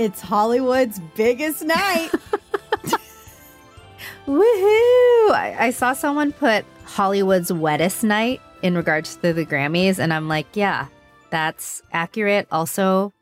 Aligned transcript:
It's 0.00 0.22
Hollywood's 0.22 0.98
biggest 1.14 1.62
night. 1.62 2.08
Woohoo! 4.26 5.30
I, 5.30 5.56
I 5.58 5.70
saw 5.72 5.92
someone 5.92 6.32
put 6.32 6.64
Hollywood's 6.86 7.52
wettest 7.52 8.02
night 8.02 8.40
in 8.62 8.74
regards 8.74 9.16
to 9.16 9.34
the 9.34 9.44
Grammys, 9.44 9.98
and 9.98 10.14
I'm 10.14 10.26
like, 10.26 10.46
yeah, 10.54 10.86
that's 11.28 11.82
accurate. 11.92 12.48
Also, 12.50 13.12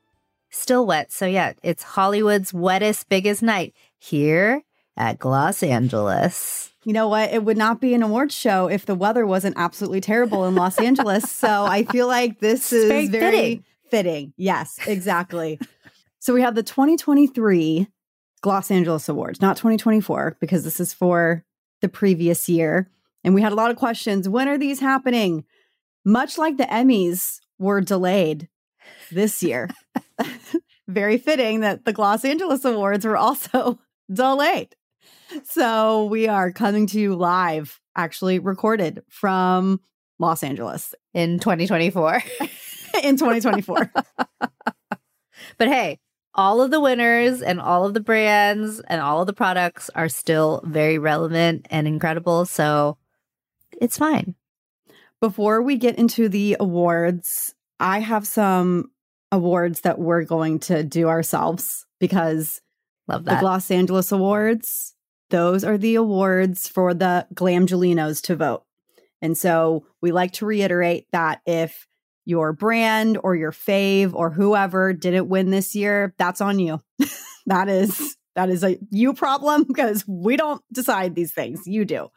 still 0.50 0.86
wet. 0.86 1.10
So, 1.10 1.26
yeah, 1.26 1.54
it's 1.64 1.82
Hollywood's 1.82 2.52
wettest, 2.52 3.08
biggest 3.08 3.42
night 3.42 3.74
here 3.98 4.62
at 4.96 5.18
Gloss 5.18 5.64
Angeles. 5.64 6.70
you 6.84 6.92
know 6.92 7.08
what? 7.08 7.32
It 7.32 7.42
would 7.42 7.58
not 7.58 7.80
be 7.80 7.92
an 7.92 8.04
awards 8.04 8.36
show 8.36 8.68
if 8.68 8.86
the 8.86 8.94
weather 8.94 9.26
wasn't 9.26 9.56
absolutely 9.58 10.00
terrible 10.00 10.44
in 10.44 10.54
Los 10.54 10.78
Angeles. 10.78 11.28
So 11.28 11.64
I 11.64 11.82
feel 11.82 12.06
like 12.06 12.38
this 12.38 12.72
is 12.72 12.86
very 12.86 13.08
very, 13.08 13.32
fitting. 13.32 13.64
fitting. 13.90 14.32
Yes, 14.36 14.78
exactly. 14.86 15.58
So 16.28 16.34
we 16.34 16.42
have 16.42 16.54
the 16.54 16.62
2023 16.62 17.88
Gloss 18.42 18.70
Angeles 18.70 19.08
Awards, 19.08 19.40
not 19.40 19.56
2024, 19.56 20.36
because 20.38 20.62
this 20.62 20.78
is 20.78 20.92
for 20.92 21.42
the 21.80 21.88
previous 21.88 22.50
year. 22.50 22.90
And 23.24 23.34
we 23.34 23.40
had 23.40 23.52
a 23.52 23.54
lot 23.54 23.70
of 23.70 23.78
questions. 23.78 24.28
When 24.28 24.46
are 24.46 24.58
these 24.58 24.78
happening? 24.78 25.46
Much 26.04 26.36
like 26.36 26.58
the 26.58 26.64
Emmys 26.64 27.38
were 27.58 27.80
delayed 27.80 28.50
this 29.10 29.42
year. 29.42 29.70
Very 30.86 31.16
fitting 31.16 31.60
that 31.60 31.86
the 31.86 31.94
Gloss 31.94 32.26
Angeles 32.26 32.62
Awards 32.62 33.06
were 33.06 33.16
also 33.16 33.78
delayed. 34.12 34.76
So 35.44 36.04
we 36.04 36.28
are 36.28 36.52
coming 36.52 36.86
to 36.88 37.00
you 37.00 37.16
live, 37.16 37.80
actually 37.96 38.38
recorded 38.38 39.02
from 39.08 39.80
Los 40.18 40.42
Angeles 40.42 40.94
In 41.14 41.38
2024. 41.38 42.22
in 43.02 43.16
2024. 43.16 43.90
But 45.56 45.68
hey, 45.68 45.98
all 46.34 46.60
of 46.60 46.70
the 46.70 46.80
winners 46.80 47.42
and 47.42 47.60
all 47.60 47.84
of 47.84 47.94
the 47.94 48.00
brands 48.00 48.80
and 48.80 49.00
all 49.00 49.20
of 49.20 49.26
the 49.26 49.32
products 49.32 49.90
are 49.94 50.08
still 50.08 50.62
very 50.64 50.98
relevant 50.98 51.66
and 51.70 51.86
incredible. 51.88 52.46
So 52.46 52.96
it's 53.80 53.98
fine. 53.98 54.34
Before 55.20 55.62
we 55.62 55.76
get 55.76 55.98
into 55.98 56.28
the 56.28 56.56
awards, 56.60 57.54
I 57.80 58.00
have 58.00 58.26
some 58.26 58.92
awards 59.32 59.80
that 59.80 59.98
we're 59.98 60.24
going 60.24 60.60
to 60.60 60.84
do 60.84 61.08
ourselves 61.08 61.86
because 61.98 62.60
Love 63.08 63.24
the. 63.24 63.36
Gloss 63.36 63.70
Angeles 63.70 64.12
Awards, 64.12 64.94
those 65.30 65.64
are 65.64 65.78
the 65.78 65.96
awards 65.96 66.68
for 66.68 66.94
the 66.94 67.26
Glamgelinos 67.34 68.22
to 68.22 68.36
vote. 68.36 68.64
And 69.20 69.36
so 69.36 69.86
we 70.00 70.12
like 70.12 70.32
to 70.34 70.46
reiterate 70.46 71.06
that 71.10 71.40
if 71.46 71.87
your 72.28 72.52
brand 72.52 73.18
or 73.24 73.34
your 73.34 73.52
fave 73.52 74.12
or 74.12 74.28
whoever 74.28 74.92
didn't 74.92 75.30
win 75.30 75.50
this 75.50 75.74
year, 75.74 76.14
that's 76.18 76.42
on 76.42 76.58
you. 76.58 76.78
that 77.46 77.70
is 77.70 78.18
that 78.36 78.50
is 78.50 78.62
a 78.62 78.78
you 78.90 79.14
problem 79.14 79.64
because 79.64 80.06
we 80.06 80.36
don't 80.36 80.62
decide 80.70 81.14
these 81.14 81.32
things. 81.32 81.66
You 81.66 81.86
do. 81.86 82.08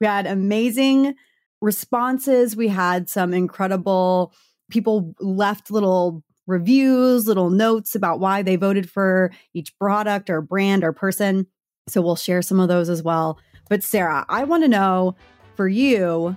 We 0.00 0.08
had 0.08 0.26
amazing 0.26 1.14
responses. 1.60 2.56
We 2.56 2.66
had 2.66 3.08
some 3.08 3.32
incredible 3.32 4.34
people 4.68 5.14
left 5.20 5.70
little 5.70 6.24
reviews, 6.48 7.28
little 7.28 7.50
notes 7.50 7.94
about 7.94 8.18
why 8.18 8.42
they 8.42 8.56
voted 8.56 8.90
for 8.90 9.30
each 9.54 9.78
product 9.78 10.28
or 10.28 10.42
brand 10.42 10.82
or 10.82 10.92
person. 10.92 11.46
So 11.86 12.02
we'll 12.02 12.16
share 12.16 12.42
some 12.42 12.58
of 12.58 12.66
those 12.66 12.88
as 12.88 13.00
well. 13.00 13.38
But 13.68 13.84
Sara, 13.84 14.26
I 14.28 14.42
want 14.42 14.64
to 14.64 14.68
know 14.68 15.14
for 15.54 15.68
you, 15.68 16.36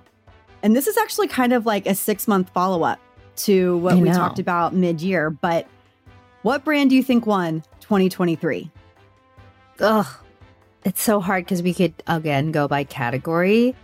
and 0.62 0.76
this 0.76 0.86
is 0.86 0.96
actually 0.96 1.28
kind 1.28 1.54
of 1.54 1.66
like 1.66 1.88
a 1.88 1.96
six 1.96 2.28
month 2.28 2.52
follow 2.52 2.84
up 2.84 3.00
to 3.38 3.78
what 3.78 3.94
I 3.94 3.98
we 3.98 4.10
know. 4.10 4.16
talked 4.16 4.40
about 4.40 4.74
mid 4.74 5.02
year, 5.02 5.30
but 5.30 5.68
what 6.42 6.64
brand 6.64 6.90
do 6.90 6.96
you 6.96 7.04
think 7.04 7.26
won 7.26 7.64
2023? 7.82 8.70
Ugh. 9.80 10.08
It's 10.84 11.02
so 11.02 11.20
hard 11.20 11.46
because 11.46 11.64
we 11.64 11.74
could, 11.74 11.94
again, 12.06 12.52
go 12.52 12.68
by 12.68 12.84
category. 12.84 13.76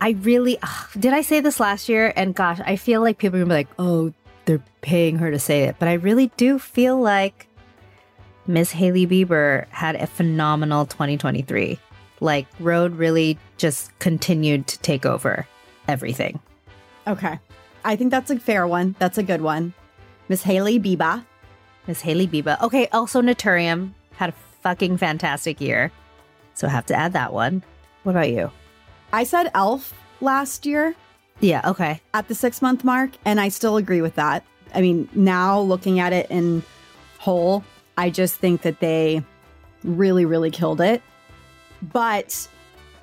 I 0.00 0.10
really, 0.10 0.58
ugh, 0.60 0.88
did 0.98 1.12
I 1.12 1.22
say 1.22 1.38
this 1.38 1.60
last 1.60 1.88
year? 1.88 2.12
And 2.16 2.34
gosh, 2.34 2.58
I 2.66 2.74
feel 2.74 3.00
like 3.00 3.18
people 3.18 3.38
are 3.38 3.44
gonna 3.44 3.54
be 3.54 3.58
like, 3.58 3.68
oh, 3.78 4.12
they're 4.44 4.62
paying 4.80 5.18
her 5.18 5.30
to 5.30 5.38
say 5.38 5.62
it. 5.62 5.76
But 5.78 5.88
I 5.88 5.92
really 5.94 6.32
do 6.36 6.58
feel 6.58 7.00
like 7.00 7.46
Miss 8.48 8.72
Hailey 8.72 9.06
Bieber 9.06 9.68
had 9.68 9.94
a 9.94 10.08
phenomenal 10.08 10.86
2023. 10.86 11.78
Like, 12.18 12.48
Rhode 12.58 12.96
really 12.96 13.38
just 13.56 13.96
continued 14.00 14.66
to 14.66 14.78
take 14.80 15.06
over 15.06 15.46
everything. 15.86 16.40
Okay. 17.06 17.38
I 17.84 17.96
think 17.96 18.10
that's 18.10 18.30
a 18.30 18.38
fair 18.38 18.66
one. 18.66 18.94
That's 18.98 19.18
a 19.18 19.22
good 19.22 19.40
one. 19.40 19.74
Miss 20.28 20.42
Hailey 20.42 20.78
Biba. 20.78 21.24
Miss 21.86 22.00
Hailey 22.02 22.28
Bieber. 22.28 22.60
Okay, 22.62 22.86
also 22.92 23.20
Naturium 23.20 23.92
had 24.16 24.30
a 24.30 24.34
fucking 24.62 24.96
fantastic 24.98 25.60
year. 25.60 25.90
So 26.54 26.66
I 26.66 26.70
have 26.70 26.86
to 26.86 26.94
add 26.94 27.12
that 27.14 27.32
one. 27.32 27.62
What 28.04 28.12
about 28.12 28.30
you? 28.30 28.50
I 29.12 29.24
said 29.24 29.50
Elf 29.54 29.92
last 30.20 30.64
year 30.64 30.94
Yeah, 31.40 31.60
okay. 31.64 32.00
at 32.14 32.28
the 32.28 32.34
six 32.34 32.62
month 32.62 32.84
mark, 32.84 33.10
and 33.24 33.40
I 33.40 33.48
still 33.48 33.76
agree 33.76 34.00
with 34.00 34.14
that. 34.14 34.44
I 34.74 34.80
mean, 34.80 35.08
now 35.14 35.60
looking 35.60 35.98
at 36.00 36.12
it 36.12 36.30
in 36.30 36.62
whole, 37.18 37.64
I 37.98 38.10
just 38.10 38.36
think 38.36 38.62
that 38.62 38.80
they 38.80 39.22
really, 39.84 40.24
really 40.24 40.50
killed 40.50 40.80
it. 40.80 41.02
But 41.82 42.48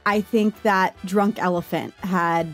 I 0.06 0.22
think 0.22 0.62
that 0.64 0.96
Drunk 1.06 1.38
Elephant 1.40 1.94
had 1.96 2.48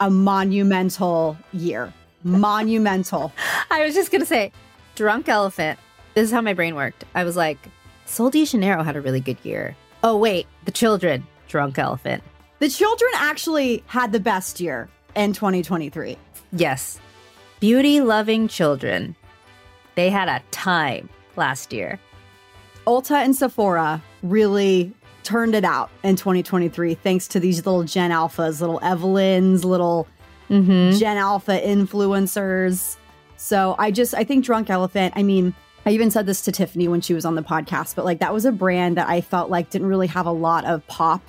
a 0.00 0.10
monumental 0.10 1.36
year. 1.52 1.92
Monumental. 2.22 3.32
I 3.70 3.84
was 3.84 3.94
just 3.94 4.10
gonna 4.10 4.26
say, 4.26 4.52
Drunk 4.94 5.28
Elephant. 5.28 5.78
This 6.14 6.24
is 6.24 6.32
how 6.32 6.40
my 6.40 6.54
brain 6.54 6.74
worked. 6.74 7.04
I 7.14 7.24
was 7.24 7.36
like, 7.36 7.58
Sol 8.06 8.30
de 8.30 8.44
Janeiro 8.44 8.82
had 8.82 8.96
a 8.96 9.00
really 9.00 9.20
good 9.20 9.38
year. 9.42 9.76
Oh 10.02 10.16
wait, 10.16 10.46
the 10.64 10.70
children. 10.70 11.26
Drunk 11.48 11.78
Elephant. 11.78 12.22
The 12.58 12.68
children 12.68 13.10
actually 13.16 13.84
had 13.86 14.12
the 14.12 14.20
best 14.20 14.60
year 14.60 14.88
in 15.14 15.32
2023. 15.32 16.16
Yes, 16.52 16.98
beauty 17.60 18.00
loving 18.00 18.48
children. 18.48 19.14
They 19.94 20.10
had 20.10 20.28
a 20.28 20.42
time 20.50 21.08
last 21.36 21.72
year. 21.72 21.98
Ulta 22.86 23.16
and 23.16 23.34
Sephora 23.34 24.02
really 24.22 24.92
turned 25.26 25.54
it 25.54 25.64
out 25.64 25.90
in 26.04 26.16
2023 26.16 26.94
thanks 26.94 27.26
to 27.28 27.40
these 27.40 27.66
little 27.66 27.82
Gen 27.82 28.10
Alphas, 28.10 28.60
little 28.60 28.78
Evelyns, 28.82 29.64
little 29.64 30.06
Mm-hmm. 30.50 30.96
Gen 30.96 31.16
Alpha 31.16 31.60
influencers. 31.60 32.96
So 33.36 33.74
I 33.78 33.90
just, 33.90 34.14
I 34.14 34.24
think 34.24 34.44
Drunk 34.44 34.70
Elephant, 34.70 35.14
I 35.16 35.22
mean, 35.22 35.54
I 35.84 35.90
even 35.90 36.10
said 36.10 36.26
this 36.26 36.42
to 36.42 36.52
Tiffany 36.52 36.88
when 36.88 37.00
she 37.00 37.14
was 37.14 37.24
on 37.24 37.34
the 37.34 37.42
podcast, 37.42 37.96
but 37.96 38.04
like 38.04 38.20
that 38.20 38.32
was 38.32 38.44
a 38.44 38.52
brand 38.52 38.96
that 38.96 39.08
I 39.08 39.20
felt 39.20 39.50
like 39.50 39.70
didn't 39.70 39.88
really 39.88 40.06
have 40.06 40.26
a 40.26 40.32
lot 40.32 40.64
of 40.64 40.86
pop 40.86 41.22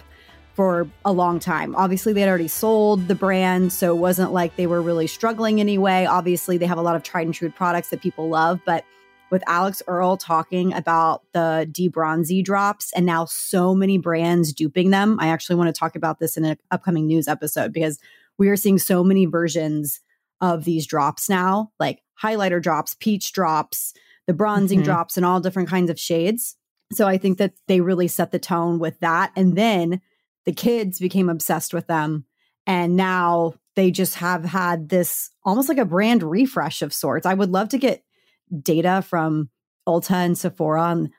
for 0.54 0.88
a 1.06 1.12
long 1.12 1.40
time. 1.40 1.76
Obviously, 1.76 2.14
they 2.14 2.22
had 2.22 2.30
already 2.30 2.48
sold 2.48 3.08
the 3.08 3.14
brand, 3.16 3.72
so 3.72 3.96
it 3.96 4.00
wasn't 4.00 4.34
like 4.34 4.56
they 4.56 4.66
were 4.66 4.82
really 4.82 5.06
struggling 5.06 5.60
anyway. 5.60 6.06
Obviously, 6.06 6.58
they 6.58 6.66
have 6.66 6.80
a 6.80 6.82
lot 6.82 6.96
of 6.96 7.04
tried 7.04 7.28
and 7.28 7.34
true 7.34 7.52
products 7.52 7.90
that 7.90 8.02
people 8.02 8.30
love, 8.30 8.60
but 8.66 8.84
with 9.30 9.44
Alix 9.48 9.82
Earle 9.88 10.18
talking 10.18 10.74
about 10.74 11.24
the 11.34 11.68
D-Bronzi 11.72 12.44
drops 12.44 12.92
and 12.94 13.06
now 13.06 13.26
so 13.26 13.76
many 13.76 13.98
brands 13.98 14.54
duping 14.54 14.90
them. 14.90 15.18
I 15.20 15.28
actually 15.28 15.58
want 15.58 15.74
to 15.74 15.78
talk 15.78 15.96
about 15.96 16.20
this 16.20 16.38
in 16.38 16.46
an 16.46 16.58
upcoming 16.72 17.08
news 17.08 17.28
episode 17.28 17.74
because 17.74 18.00
we 18.38 18.50
are 18.50 18.56
seeing 18.56 18.78
so 18.78 19.04
many 19.04 19.26
versions 19.26 20.00
of 20.40 20.64
these 20.64 20.86
drops 20.86 21.30
now, 21.30 21.72
like 21.80 22.04
highlighter 22.22 22.62
drops, 22.62 22.96
peach 23.00 23.34
drops, 23.34 23.94
the 24.28 24.34
bronzing 24.34 24.82
Mhm. 24.82 24.86
drops, 24.86 25.18
and 25.18 25.26
all 25.26 25.40
different 25.40 25.70
kinds 25.70 25.90
of 25.90 26.00
shades. 26.00 26.56
So 26.94 27.08
I 27.08 27.18
think 27.18 27.38
that 27.38 27.54
they 27.68 27.82
really 27.82 28.08
set 28.08 28.32
the 28.32 28.40
tone 28.40 28.80
with 28.80 29.00
that. 29.00 29.32
And 29.36 29.58
then 29.58 30.02
the 30.46 30.54
kids 30.54 31.00
became 31.00 31.30
obsessed 31.30 31.74
with 31.74 31.88
them. 31.88 32.26
And 32.66 32.96
now 32.96 33.56
they 33.76 33.92
just 33.92 34.16
have 34.16 34.46
had 34.46 34.90
this 34.90 35.32
almost 35.44 35.70
like 35.70 35.78
a 35.78 35.86
brand 35.86 36.24
refresh 36.24 36.82
of 36.82 36.94
sorts. 36.94 37.26
I 37.26 37.34
would 37.34 37.52
love 37.52 37.70
to 37.70 37.78
get 37.78 38.04
data 38.62 39.02
from 39.02 39.50
Ulta 39.88 40.12
and 40.12 40.38
Sephora 40.38 40.82
on 40.82 41.12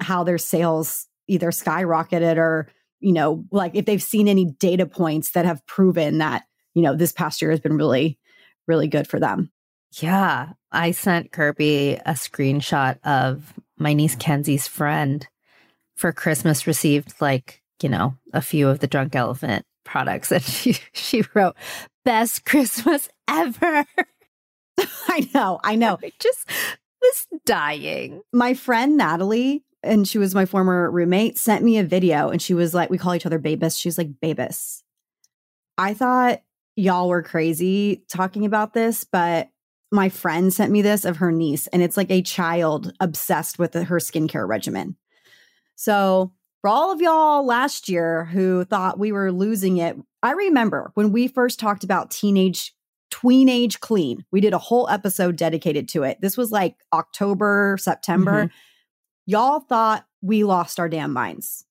how 0.00 0.24
their 0.24 0.38
sales 0.38 1.06
either 1.28 1.50
skyrocketed 1.50 2.36
or, 2.36 2.68
you 3.00 3.12
know, 3.12 3.44
like 3.50 3.74
if 3.74 3.84
they've 3.84 4.02
seen 4.02 4.28
any 4.28 4.44
data 4.44 4.86
points 4.86 5.32
that 5.32 5.44
have 5.44 5.64
proven 5.66 6.18
that, 6.18 6.44
you 6.74 6.82
know, 6.82 6.94
this 6.94 7.12
past 7.12 7.40
year 7.42 7.50
has 7.50 7.60
been 7.60 7.76
really, 7.76 8.18
really 8.66 8.88
good 8.88 9.06
for 9.06 9.20
them. 9.20 9.50
Yeah. 10.00 10.50
I 10.72 10.90
sent 10.90 11.32
Kirbie 11.32 12.00
a 12.04 12.12
screenshot 12.12 12.98
of 13.04 13.54
my 13.78 13.92
niece 13.92 14.16
Kenzie's 14.16 14.66
friend 14.66 15.26
for 15.96 16.12
Christmas 16.12 16.66
received 16.66 17.14
like, 17.20 17.62
you 17.82 17.88
know, 17.88 18.16
a 18.32 18.42
few 18.42 18.68
of 18.68 18.80
the 18.80 18.86
drunk 18.86 19.14
elephant 19.14 19.64
products 19.84 20.32
and 20.32 20.42
she 20.44 20.76
she 20.92 21.22
wrote 21.34 21.56
best 22.04 22.44
Christmas 22.44 23.08
ever. 23.28 23.84
I 25.08 25.28
know, 25.34 25.60
I 25.62 25.76
know. 25.76 25.98
I 26.02 26.12
just 26.18 26.48
was 27.02 27.26
dying. 27.44 28.22
my 28.32 28.54
friend 28.54 28.96
Natalie, 28.96 29.64
and 29.82 30.06
she 30.06 30.18
was 30.18 30.34
my 30.34 30.44
former 30.44 30.90
roommate, 30.90 31.38
sent 31.38 31.64
me 31.64 31.78
a 31.78 31.84
video 31.84 32.28
and 32.28 32.42
she 32.42 32.54
was 32.54 32.74
like, 32.74 32.90
we 32.90 32.98
call 32.98 33.14
each 33.14 33.26
other 33.26 33.38
Babus. 33.38 33.78
She's 33.78 33.98
like, 33.98 34.10
Babus. 34.20 34.82
I 35.78 35.94
thought 35.94 36.42
y'all 36.74 37.08
were 37.08 37.22
crazy 37.22 38.04
talking 38.08 38.44
about 38.44 38.74
this, 38.74 39.04
but 39.04 39.48
my 39.92 40.08
friend 40.08 40.52
sent 40.52 40.72
me 40.72 40.82
this 40.82 41.04
of 41.04 41.18
her 41.18 41.30
niece, 41.30 41.66
and 41.68 41.82
it's 41.82 41.96
like 41.96 42.10
a 42.10 42.22
child 42.22 42.92
obsessed 43.00 43.58
with 43.58 43.74
her 43.74 43.96
skincare 43.98 44.46
regimen. 44.46 44.96
So, 45.76 46.32
for 46.60 46.68
all 46.68 46.90
of 46.90 47.00
y'all 47.00 47.46
last 47.46 47.88
year 47.88 48.24
who 48.24 48.64
thought 48.64 48.98
we 48.98 49.12
were 49.12 49.30
losing 49.30 49.76
it, 49.76 49.96
I 50.22 50.32
remember 50.32 50.90
when 50.94 51.12
we 51.12 51.28
first 51.28 51.60
talked 51.60 51.84
about 51.84 52.10
teenage 52.10 52.74
tweenage 53.16 53.80
clean. 53.80 54.24
We 54.30 54.40
did 54.40 54.52
a 54.52 54.58
whole 54.58 54.88
episode 54.88 55.36
dedicated 55.36 55.88
to 55.90 56.02
it. 56.02 56.20
This 56.20 56.36
was 56.36 56.50
like 56.50 56.76
October, 56.92 57.76
September. 57.80 58.44
Mm-hmm. 58.44 58.56
Y'all 59.26 59.60
thought 59.60 60.06
we 60.22 60.44
lost 60.44 60.78
our 60.78 60.88
damn 60.88 61.12
minds. 61.12 61.64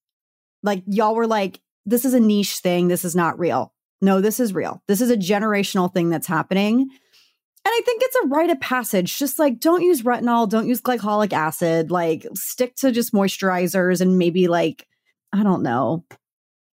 Like 0.64 0.84
y'all 0.88 1.16
were 1.16 1.28
like, 1.28 1.62
this 1.86 2.06
is 2.06 2.14
a 2.14 2.20
niche 2.20 2.58
thing. 2.58 2.88
This 2.88 3.06
is 3.06 3.16
not 3.16 3.38
real. 3.38 3.74
No, 4.02 4.22
this 4.22 4.40
is 4.40 4.54
real. 4.54 4.82
This 4.88 5.02
is 5.02 5.12
a 5.12 5.18
generational 5.18 5.94
thing 5.94 6.10
that's 6.10 6.28
happening. 6.28 6.80
And 6.82 7.74
I 7.74 7.82
think 7.86 8.02
it's 8.04 8.16
a 8.16 8.28
rite 8.28 8.50
of 8.50 8.60
passage. 8.60 9.18
Just 9.18 9.40
like 9.40 9.60
don't 9.60 9.84
use 9.84 10.02
retinol, 10.02 10.50
don't 10.50 10.68
use 10.68 10.82
glycolic 10.82 11.34
acid, 11.34 11.92
like 11.92 12.26
stick 12.34 12.76
to 12.78 12.92
just 12.92 13.14
moisturizers 13.14 14.02
and 14.02 14.18
maybe 14.18 14.48
like, 14.48 14.88
I 15.32 15.44
don't 15.44 15.64
know, 15.64 16.06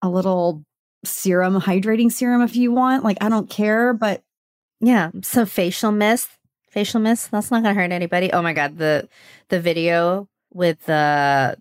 a 0.03 0.09
little 0.09 0.65
serum, 1.05 1.61
hydrating 1.61 2.13
serum 2.13 2.43
if 2.43 2.57
you 2.57 2.73
want. 2.73 3.05
Like, 3.05 3.19
I 3.21 3.29
don't 3.29 3.49
care, 3.51 3.93
but 3.93 4.23
Yeah, 4.81 5.11
some 5.23 5.47
facial 5.47 5.93
mist. 5.93 6.29
Facial 6.71 7.01
mist. 7.01 7.31
That's 7.31 7.51
not 7.51 7.63
gonna 7.63 7.75
hurt 7.75 7.93
anybody. 7.93 8.33
Oh 8.33 8.43
my 8.43 8.53
god, 8.53 8.79
the 8.79 9.09
the 9.49 9.61
video 9.61 10.29
with 10.53 10.85
the 10.87 11.57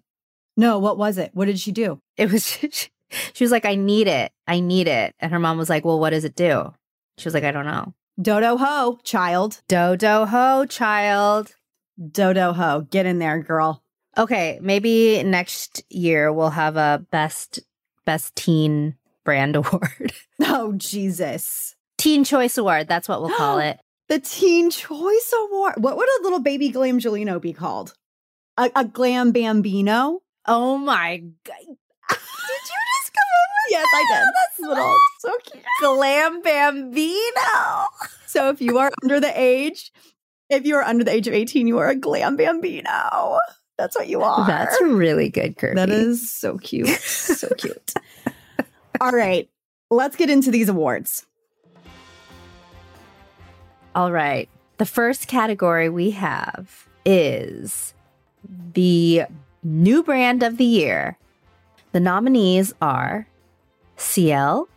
no, 0.55 0.79
what 0.79 0.97
was 0.97 1.17
it? 1.17 1.31
What 1.33 1.45
did 1.45 1.59
she 1.59 1.71
do? 1.71 2.01
it 2.17 2.31
was 2.31 2.45
she 3.33 3.43
was 3.43 3.51
like, 3.51 3.65
I 3.65 3.75
need 3.75 4.07
it. 4.07 4.31
I 4.47 4.59
need 4.59 4.87
it. 4.87 5.15
And 5.19 5.31
her 5.31 5.39
mom 5.39 5.57
was 5.57 5.69
like, 5.69 5.85
Well, 5.85 5.99
what 5.99 6.11
does 6.11 6.25
it 6.25 6.35
do? 6.35 6.73
She 7.17 7.25
was 7.25 7.33
like, 7.33 7.43
I 7.43 7.51
don't 7.51 7.65
know. 7.65 7.93
Dodo 8.21 8.57
ho, 8.57 8.99
child. 9.03 9.61
Dodo 9.67 10.25
ho, 10.25 10.65
child. 10.65 11.55
Dodo 12.11 12.53
ho. 12.53 12.81
Get 12.89 13.05
in 13.05 13.19
there, 13.19 13.41
girl. 13.41 13.81
Okay, 14.17 14.59
maybe 14.61 15.23
next 15.23 15.83
year 15.89 16.31
we'll 16.31 16.49
have 16.49 16.75
a 16.75 17.05
best 17.11 17.59
best 18.05 18.35
teen 18.35 18.95
brand 19.23 19.55
award. 19.55 20.13
Oh, 20.41 20.73
Jesus. 20.73 21.75
Teen 21.99 22.23
choice 22.23 22.57
award, 22.57 22.87
that's 22.87 23.07
what 23.09 23.21
we'll 23.21 23.35
call 23.35 23.59
it. 23.59 23.79
The 24.07 24.19
Teen 24.19 24.71
Choice 24.71 25.33
Award. 25.37 25.75
What 25.77 25.95
would 25.95 26.09
a 26.09 26.23
little 26.23 26.39
baby 26.39 26.69
glam 26.69 26.97
Glamgelino 26.99 27.39
be 27.39 27.53
called? 27.53 27.93
A, 28.57 28.71
a 28.75 28.83
Glam 28.85 29.31
Bambino? 29.31 30.21
Oh 30.47 30.79
my 30.79 31.17
god. 31.43 31.57
Did 32.09 32.17
you 32.17 32.79
just 32.97 33.13
come 33.13 33.21
up 33.21 33.49
with 33.53 33.71
Yes, 33.71 33.85
I 33.93 34.05
did. 34.09 34.27
That's 34.33 34.59
little. 34.67 34.95
So 35.19 35.31
cute. 35.43 35.63
Glam 35.81 36.41
Bambino. 36.41 37.85
So 38.25 38.49
if 38.49 38.61
you 38.61 38.79
are 38.79 38.91
under 39.03 39.19
the 39.19 39.31
age, 39.39 39.91
if 40.49 40.65
you 40.65 40.75
are 40.77 40.83
under 40.83 41.03
the 41.03 41.11
age 41.11 41.27
of 41.27 41.35
18, 41.35 41.67
you 41.67 41.77
are 41.77 41.89
a 41.89 41.95
Glam 41.95 42.35
Bambino. 42.35 43.37
That's 43.77 43.95
what 43.95 44.07
you 44.07 44.23
are. 44.23 44.47
That's 44.47 44.81
really 44.81 45.29
good, 45.29 45.55
Kirbie. 45.55 45.75
That 45.75 45.91
is 45.91 46.31
so 46.31 46.57
cute. 46.57 46.87
So 46.87 47.49
cute. 47.57 47.93
All 49.01 49.11
right. 49.11 49.47
Let's 49.91 50.15
get 50.15 50.31
into 50.31 50.49
these 50.49 50.69
awards. 50.69 51.27
All 53.95 54.11
right. 54.11 54.49
The 54.77 54.85
first 54.85 55.27
category 55.27 55.89
we 55.89 56.11
have 56.11 56.87
is 57.05 57.93
the 58.73 59.23
new 59.63 60.03
brand 60.03 60.43
of 60.43 60.57
the 60.57 60.65
year. 60.65 61.17
The 61.91 61.99
nominees 61.99 62.73
are 62.81 63.27
CL, 63.97 64.69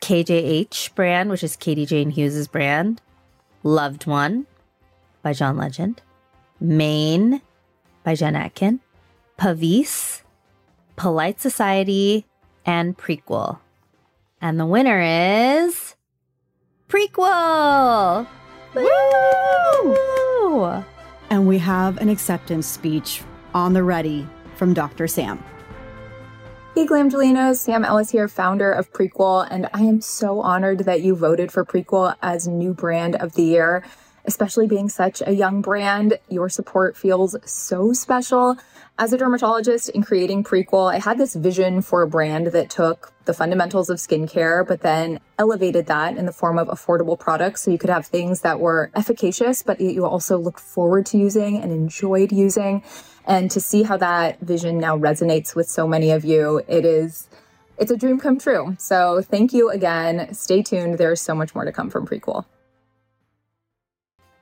KJH 0.00 0.94
brand, 0.94 1.30
which 1.30 1.42
is 1.42 1.56
Katie 1.56 1.86
Jane 1.86 2.10
Hughes' 2.10 2.48
brand, 2.48 3.00
Loved 3.62 4.06
One 4.06 4.46
by 5.22 5.32
John 5.32 5.56
Legend, 5.56 6.02
Mane 6.60 7.40
by 8.02 8.14
Jen 8.14 8.36
Atkin, 8.36 8.80
Pavise, 9.38 10.22
Polite 10.96 11.40
Society, 11.40 12.26
and 12.66 12.98
Prequel. 12.98 13.60
And 14.40 14.58
the 14.58 14.66
winner 14.66 15.00
is 15.00 15.94
Prequel! 16.88 18.26
Woo! 18.74 19.96
And 21.30 21.46
we 21.46 21.58
have 21.58 21.98
an 21.98 22.08
acceptance 22.08 22.66
speech 22.66 23.22
on 23.54 23.72
the 23.72 23.82
ready 23.82 24.26
from 24.56 24.74
Dr. 24.74 25.06
Sam. 25.06 25.42
Hey 26.74 26.86
Glamgelinos, 26.86 27.56
Sam 27.56 27.84
Ellis 27.84 28.10
here, 28.10 28.28
founder 28.28 28.70
of 28.70 28.92
Prequel, 28.92 29.48
and 29.50 29.68
I 29.72 29.82
am 29.82 30.00
so 30.00 30.40
honored 30.40 30.80
that 30.80 31.02
you 31.02 31.16
voted 31.16 31.50
for 31.50 31.64
Prequel 31.64 32.14
as 32.22 32.46
new 32.46 32.72
brand 32.72 33.16
of 33.16 33.34
the 33.34 33.42
year. 33.42 33.84
Especially 34.28 34.66
being 34.66 34.90
such 34.90 35.22
a 35.26 35.32
young 35.32 35.62
brand, 35.62 36.18
your 36.28 36.50
support 36.50 36.98
feels 36.98 37.34
so 37.46 37.94
special. 37.94 38.58
As 38.98 39.10
a 39.14 39.16
dermatologist 39.16 39.88
in 39.88 40.02
creating 40.02 40.44
Prequel, 40.44 40.92
I 40.92 40.98
had 40.98 41.16
this 41.16 41.34
vision 41.34 41.80
for 41.80 42.02
a 42.02 42.06
brand 42.06 42.48
that 42.48 42.68
took 42.68 43.10
the 43.24 43.32
fundamentals 43.32 43.88
of 43.88 43.96
skincare, 43.96 44.68
but 44.68 44.82
then 44.82 45.18
elevated 45.38 45.86
that 45.86 46.18
in 46.18 46.26
the 46.26 46.32
form 46.32 46.58
of 46.58 46.68
affordable 46.68 47.18
products 47.18 47.62
so 47.62 47.70
you 47.70 47.78
could 47.78 47.88
have 47.88 48.04
things 48.04 48.42
that 48.42 48.60
were 48.60 48.90
efficacious, 48.94 49.62
but 49.62 49.80
you 49.80 50.04
also 50.04 50.36
looked 50.36 50.60
forward 50.60 51.06
to 51.06 51.16
using 51.16 51.56
and 51.56 51.72
enjoyed 51.72 52.30
using. 52.30 52.82
And 53.26 53.50
to 53.52 53.62
see 53.62 53.82
how 53.82 53.96
that 53.96 54.40
vision 54.40 54.76
now 54.76 54.98
resonates 54.98 55.56
with 55.56 55.70
so 55.70 55.88
many 55.88 56.10
of 56.10 56.26
you, 56.26 56.62
it 56.68 56.84
is 56.84 57.28
it's 57.78 57.90
a 57.90 57.96
dream 57.96 58.20
come 58.20 58.38
true. 58.38 58.76
So 58.78 59.22
thank 59.22 59.54
you 59.54 59.70
again. 59.70 60.34
Stay 60.34 60.62
tuned. 60.62 60.98
There's 60.98 61.22
so 61.22 61.34
much 61.34 61.54
more 61.54 61.64
to 61.64 61.72
come 61.72 61.88
from 61.88 62.06
Prequel. 62.06 62.44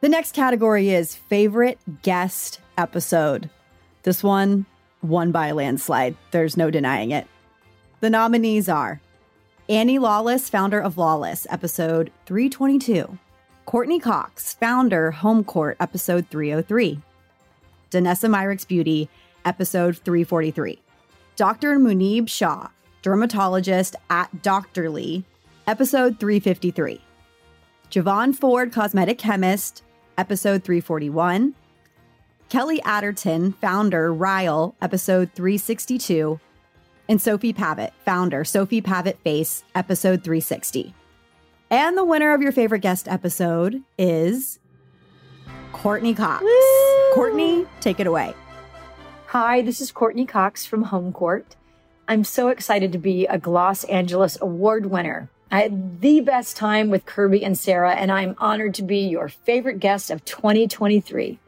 The 0.02 0.08
next 0.10 0.34
category 0.34 0.90
is 0.90 1.16
favorite 1.16 1.78
guest 2.02 2.60
episode. 2.76 3.48
This 4.02 4.22
one 4.22 4.66
won 5.02 5.32
by 5.32 5.48
a 5.48 5.54
landslide. 5.54 6.16
There's 6.32 6.56
no 6.56 6.70
denying 6.70 7.12
it. 7.12 7.26
The 8.00 8.10
nominees 8.10 8.68
are 8.68 9.00
Annie 9.70 9.98
Lawless, 9.98 10.50
founder 10.50 10.80
of 10.80 10.98
Lawless, 10.98 11.46
episode 11.48 12.12
322. 12.26 13.18
Courteney 13.64 13.98
Cox, 13.98 14.54
founder, 14.54 15.10
Home 15.10 15.42
Court, 15.42 15.78
episode 15.80 16.28
303. 16.28 17.00
Danessa 17.90 18.28
Myricks 18.28 18.68
Beauty, 18.68 19.08
episode 19.46 19.96
343. 19.96 20.78
Dr. 21.36 21.78
Muneeb 21.78 22.28
Shah, 22.28 22.68
dermatologist 23.00 23.96
at 24.10 24.42
Doctorly, 24.42 25.24
episode 25.66 26.20
353. 26.20 27.00
Javon 27.90 28.34
Ford, 28.34 28.72
cosmetic 28.72 29.18
chemist, 29.18 29.82
episode 30.18 30.64
341. 30.64 31.54
Kelly 32.48 32.80
Atterton, 32.82 33.52
founder, 33.52 34.12
Ryle, 34.12 34.74
episode 34.80 35.32
362. 35.34 36.40
And 37.08 37.20
Sophie 37.20 37.52
Pavitt, 37.52 37.92
founder, 38.04 38.44
Sophie 38.44 38.80
Pavitt 38.80 39.18
Face, 39.20 39.64
episode 39.74 40.24
360. 40.24 40.94
And 41.70 41.96
the 41.96 42.04
winner 42.04 42.32
of 42.34 42.42
your 42.42 42.52
favorite 42.52 42.80
guest 42.80 43.08
episode 43.08 43.82
is 43.98 44.58
Courteney 45.72 46.14
Cox. 46.14 46.44
Courteney, 47.14 47.66
take 47.80 48.00
it 48.00 48.06
away. 48.06 48.34
Hi, 49.26 49.62
this 49.62 49.80
is 49.80 49.90
Courteney 49.90 50.26
Cox 50.26 50.64
from 50.64 50.84
Home 50.84 51.12
Court. 51.12 51.56
I'm 52.08 52.22
so 52.22 52.48
excited 52.48 52.92
to 52.92 52.98
be 52.98 53.26
a 53.26 53.38
Gloss 53.38 53.82
Angeles 53.84 54.38
Award 54.40 54.86
winner. 54.86 55.28
I 55.50 55.62
had 55.62 56.00
the 56.00 56.20
best 56.20 56.56
time 56.56 56.90
with 56.90 57.06
Kirbie 57.06 57.44
and 57.44 57.56
Sara, 57.56 57.94
and 57.94 58.10
I'm 58.10 58.34
honored 58.38 58.74
to 58.74 58.82
be 58.82 58.98
your 58.98 59.28
favorite 59.28 59.78
guest 59.78 60.10
of 60.10 60.24
2023. 60.24 61.38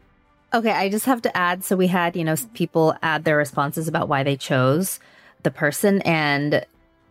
Okay, 0.55 0.71
I 0.71 0.88
just 0.88 1.07
have 1.07 1.23
to 1.23 1.37
add. 1.37 1.64
So 1.64 1.76
we 1.76 1.88
had, 1.88 2.17
you 2.17 2.25
know, 2.25 2.37
people 2.55 2.97
add 3.02 3.25
their 3.25 3.37
responses 3.37 3.88
about 3.88 4.09
why 4.09 4.23
they 4.23 4.37
chose 4.37 5.00
the 5.43 5.50
person, 5.50 6.00
and 6.02 6.64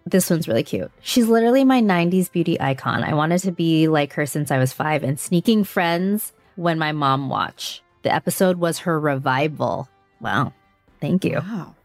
this 0.06 0.30
one's 0.30 0.48
really 0.48 0.64
cute. 0.64 0.92
She's 1.02 1.28
literally 1.28 1.64
my 1.64 1.82
90s 1.82 2.32
beauty 2.32 2.60
icon. 2.60 3.04
I 3.04 3.14
wanted 3.14 3.40
to 3.40 3.52
be 3.52 3.88
like 3.88 4.14
her 4.14 4.26
since 4.26 4.50
I 4.50 4.58
was 4.58 4.74
five, 4.74 5.04
and 5.04 5.20
sneaking 5.20 5.66
friends 5.66 6.34
when 6.56 6.80
my 6.80 6.94
mom 6.94 7.30
watched. 7.30 7.82
The 8.04 8.14
episode 8.14 8.58
was 8.58 8.80
her 8.80 9.00
revival. 9.00 9.90
Wow. 10.22 10.54
Thank 11.02 11.26
you. 11.26 11.40
Wow. 11.40 11.76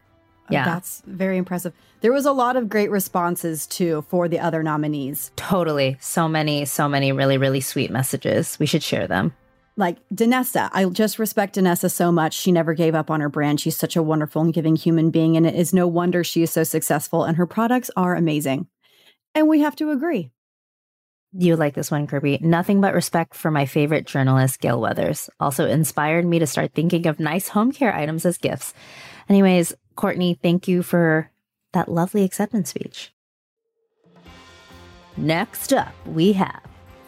Yeah. 0.49 0.65
That's 0.65 1.01
very 1.05 1.37
impressive. 1.37 1.73
There 2.01 2.11
was 2.11 2.25
a 2.25 2.31
lot 2.31 2.55
of 2.55 2.69
great 2.69 2.91
responses 2.91 3.65
too 3.65 4.05
for 4.09 4.27
the 4.27 4.39
other 4.39 4.61
nominees. 4.61 5.31
Totally. 5.35 5.97
So 6.01 6.27
many, 6.27 6.65
so 6.65 6.89
many 6.89 7.11
really, 7.11 7.37
really 7.37 7.61
sweet 7.61 7.91
messages. 7.91 8.59
We 8.59 8.65
should 8.65 8.83
share 8.83 9.07
them. 9.07 9.33
Like 9.75 9.97
Danessa, 10.13 10.69
I 10.71 10.85
just 10.85 11.17
respect 11.17 11.55
Danessa 11.55 11.89
so 11.89 12.11
much. 12.11 12.35
She 12.35 12.51
never 12.51 12.73
gave 12.73 12.93
up 12.93 13.09
on 13.09 13.21
her 13.21 13.29
brand. 13.29 13.59
She's 13.59 13.77
such 13.77 13.95
a 13.95 14.03
wonderful 14.03 14.43
and 14.43 14.53
giving 14.53 14.75
human 14.75 15.09
being, 15.09 15.35
and 15.35 15.47
it 15.47 15.55
is 15.55 15.73
no 15.73 15.87
wonder 15.87 16.23
she 16.23 16.43
is 16.43 16.51
so 16.51 16.63
successful, 16.63 17.23
and 17.23 17.37
her 17.37 17.47
products 17.47 17.89
are 17.95 18.15
amazing. 18.15 18.67
And 19.33 19.47
we 19.47 19.61
have 19.61 19.75
to 19.77 19.89
agree. 19.89 20.29
You 21.35 21.55
like 21.55 21.73
this 21.73 21.89
one, 21.89 22.05
Kirbie. 22.05 22.39
Nothing 22.41 22.81
but 22.81 22.93
respect 22.93 23.33
for 23.33 23.49
my 23.49 23.65
favorite 23.65 24.05
journalist, 24.05 24.59
Gale 24.59 24.79
Weathers. 24.79 25.31
Also 25.39 25.65
inspired 25.65 26.25
me 26.25 26.37
to 26.37 26.45
start 26.45 26.73
thinking 26.75 27.07
of 27.07 27.19
nice 27.19 27.47
home 27.47 27.71
care 27.71 27.95
items 27.95 28.27
as 28.27 28.37
gifts. 28.37 28.75
Anyways, 29.27 29.73
Courteney, 29.95 30.37
thank 30.41 30.67
you 30.67 30.83
for 30.83 31.29
that 31.71 31.89
lovely 31.89 32.23
acceptance 32.23 32.69
speech. 32.69 33.11
Next 35.17 35.73
up, 35.73 35.93
we 36.05 36.33
have 36.33 36.61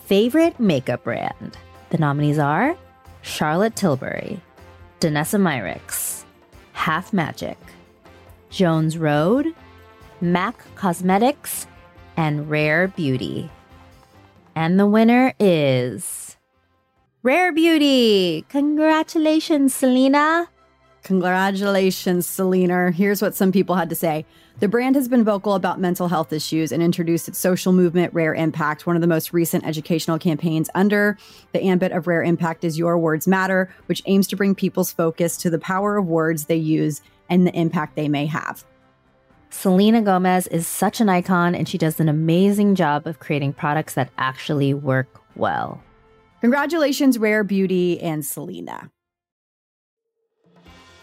favorite 0.05 0.59
makeup 0.59 1.03
brand. 1.03 1.57
The 1.89 1.97
nominees 1.97 2.37
are 2.37 2.77
Charlotte 3.21 3.75
Tilbury, 3.75 4.39
Danessa 4.99 5.39
Myricks, 5.39 6.23
Half 6.73 7.13
Magic, 7.13 7.57
Jones 8.49 8.97
Road, 8.97 9.53
MAC 10.21 10.63
Cosmetics, 10.75 11.67
and 12.15 12.49
Rare 12.49 12.87
Beauty. 12.89 13.49
And 14.55 14.79
the 14.79 14.87
winner 14.87 15.33
is 15.39 16.37
Rare 17.23 17.51
Beauty. 17.51 18.45
Congratulations, 18.49 19.73
Selena. 19.73 20.47
Congratulations, 21.05 22.25
Selena. 22.25 22.89
Here's 22.89 23.21
what 23.21 23.35
some 23.35 23.51
people 23.51 23.75
had 23.75 23.89
to 23.89 23.95
say. 23.95 24.25
The 24.59 24.67
brand 24.67 24.95
has 24.95 25.07
been 25.07 25.23
vocal 25.23 25.53
about 25.53 25.79
mental 25.79 26.07
health 26.07 26.33
issues 26.33 26.71
and 26.71 26.81
introduced 26.81 27.27
its 27.27 27.37
social 27.37 27.73
movement, 27.73 28.11
Rare 28.11 28.33
Impact. 28.33 28.87
One 28.87 28.95
of 28.95 29.03
the 29.03 29.07
most 29.07 29.31
recent 29.31 29.67
educational 29.67 30.17
campaigns 30.17 30.67
under 30.73 31.15
the 31.51 31.61
ambit 31.61 31.91
of 31.91 32.07
Rare 32.07 32.23
Impact 32.23 32.63
is 32.63 32.79
Your 32.79 32.97
Words 32.97 33.27
Matter, 33.27 33.71
which 33.85 34.01
aims 34.07 34.25
to 34.29 34.35
bring 34.35 34.55
people's 34.55 34.91
focus 34.91 35.37
to 35.37 35.51
the 35.51 35.59
power 35.59 35.95
of 35.95 36.07
words 36.07 36.45
they 36.45 36.55
use 36.55 37.03
and 37.29 37.45
the 37.45 37.53
impact 37.53 37.95
they 37.95 38.09
may 38.09 38.25
have. 38.25 38.65
Selena 39.51 40.01
Gomez 40.01 40.47
is 40.47 40.65
such 40.65 40.99
an 41.01 41.07
icon 41.07 41.53
and 41.53 41.69
she 41.69 41.77
does 41.77 41.99
an 41.99 42.09
amazing 42.09 42.73
job 42.73 43.05
of 43.05 43.19
creating 43.19 43.53
products 43.53 43.93
that 43.93 44.09
actually 44.17 44.73
work 44.73 45.21
well. 45.35 45.79
Congratulations, 46.41 47.19
Rare 47.19 47.43
Beauty 47.43 48.01
and 48.01 48.25
Selena. 48.25 48.89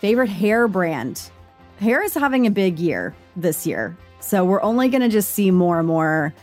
Favorite 0.02 0.30
hair 0.30 0.66
brand. 0.66 1.30
Hair 1.78 2.02
is 2.02 2.12
having 2.12 2.44
a 2.48 2.50
big 2.50 2.80
year 2.80 3.14
this 3.36 3.64
year. 3.68 3.96
So 4.18 4.44
we're 4.44 4.60
only 4.60 4.88
going 4.88 5.02
to 5.02 5.08
just 5.08 5.30
see 5.30 5.52
more 5.52 5.78
and 5.78 5.86
more 5.86 6.34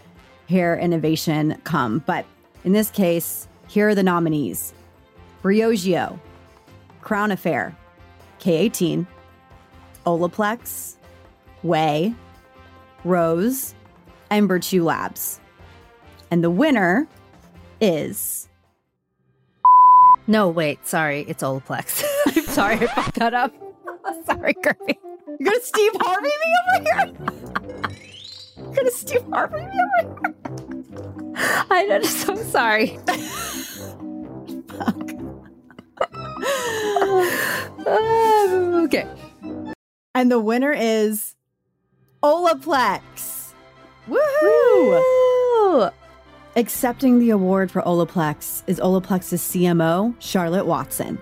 hair 0.47 0.79
innovation 0.79 1.59
come. 1.65 2.01
But 2.05 2.25
in 2.63 2.71
this 2.71 2.89
case, 2.89 3.49
here 3.67 3.89
are 3.89 3.95
the 3.95 4.01
nominees 4.01 4.73
Briogeo, 5.43 6.17
Crown 7.01 7.31
Affair, 7.31 7.75
K18, 8.39 9.05
Olaplex, 10.05 10.95
Ouai, 11.61 12.15
Rōz, 13.03 13.73
and 14.29 14.47
Virtue 14.47 14.85
Labs. 14.85 15.41
And 16.31 16.41
the 16.41 16.49
winner 16.49 17.09
is 17.81 18.47
No, 20.29 20.47
wait, 20.47 20.85
sorry, 20.85 21.25
it's 21.27 21.41
Olaplex. 21.41 22.03
I'm 22.27 22.43
sorry, 22.43 22.75
I 22.75 22.85
fucked 22.85 23.15
that 23.15 23.33
up. 23.33 23.51
sorry, 24.27 24.53
Kirbie. 24.53 24.95
You're 25.39 25.51
gonna 25.51 25.59
Steve 25.59 25.91
Harvey 25.95 26.27
me 26.27 26.53
over 26.61 26.83
here? 26.83 27.13
You're 28.57 28.73
gonna 28.75 28.91
Steve 28.91 29.25
Harvey 29.31 29.65
me 29.65 29.79
over 30.03 30.35
here? 31.35 31.99
Just 32.01 32.19
so 32.19 32.35
sorry. 32.35 32.99
Uh, 37.87 38.83
okay. 38.85 39.07
And 40.13 40.29
the 40.29 40.39
winner 40.39 40.73
is 40.73 41.33
Olaplex. 42.21 43.53
Woohoo! 44.07 45.01
Woo! 45.01 45.89
Accepting 46.55 47.19
the 47.19 47.29
award 47.29 47.69
for 47.69 47.83
Olaplex 47.83 48.63
is 48.65 48.79
Olaplex's 48.79 49.39
CMO, 49.39 50.15
Charlotte 50.17 50.65
Watson. 50.65 51.19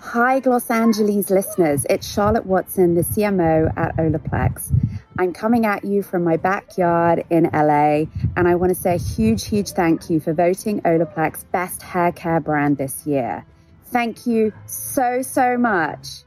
Hi, 0.00 0.40
Gloss 0.40 0.70
Angeles 0.70 1.28
listeners. 1.28 1.84
It's 1.90 2.10
Charlotte 2.10 2.46
Watson, 2.46 2.94
the 2.94 3.02
CMO 3.02 3.70
at 3.76 3.94
Olaplex. 3.98 4.72
I'm 5.18 5.34
coming 5.34 5.66
at 5.66 5.84
you 5.84 6.02
from 6.02 6.24
my 6.24 6.38
backyard 6.38 7.22
in 7.28 7.50
LA, 7.52 8.06
and 8.34 8.48
I 8.48 8.54
want 8.54 8.70
to 8.70 8.74
say 8.74 8.94
a 8.94 8.98
huge, 8.98 9.44
huge 9.44 9.72
thank 9.72 10.08
you 10.08 10.20
for 10.20 10.32
voting 10.32 10.80
Olaplex 10.82 11.44
Best 11.52 11.82
Hair 11.82 12.12
Care 12.12 12.40
Brand 12.40 12.78
this 12.78 13.06
year. 13.06 13.44
Thank 13.86 14.26
you 14.26 14.54
so, 14.64 15.20
so 15.20 15.58
much. 15.58 16.24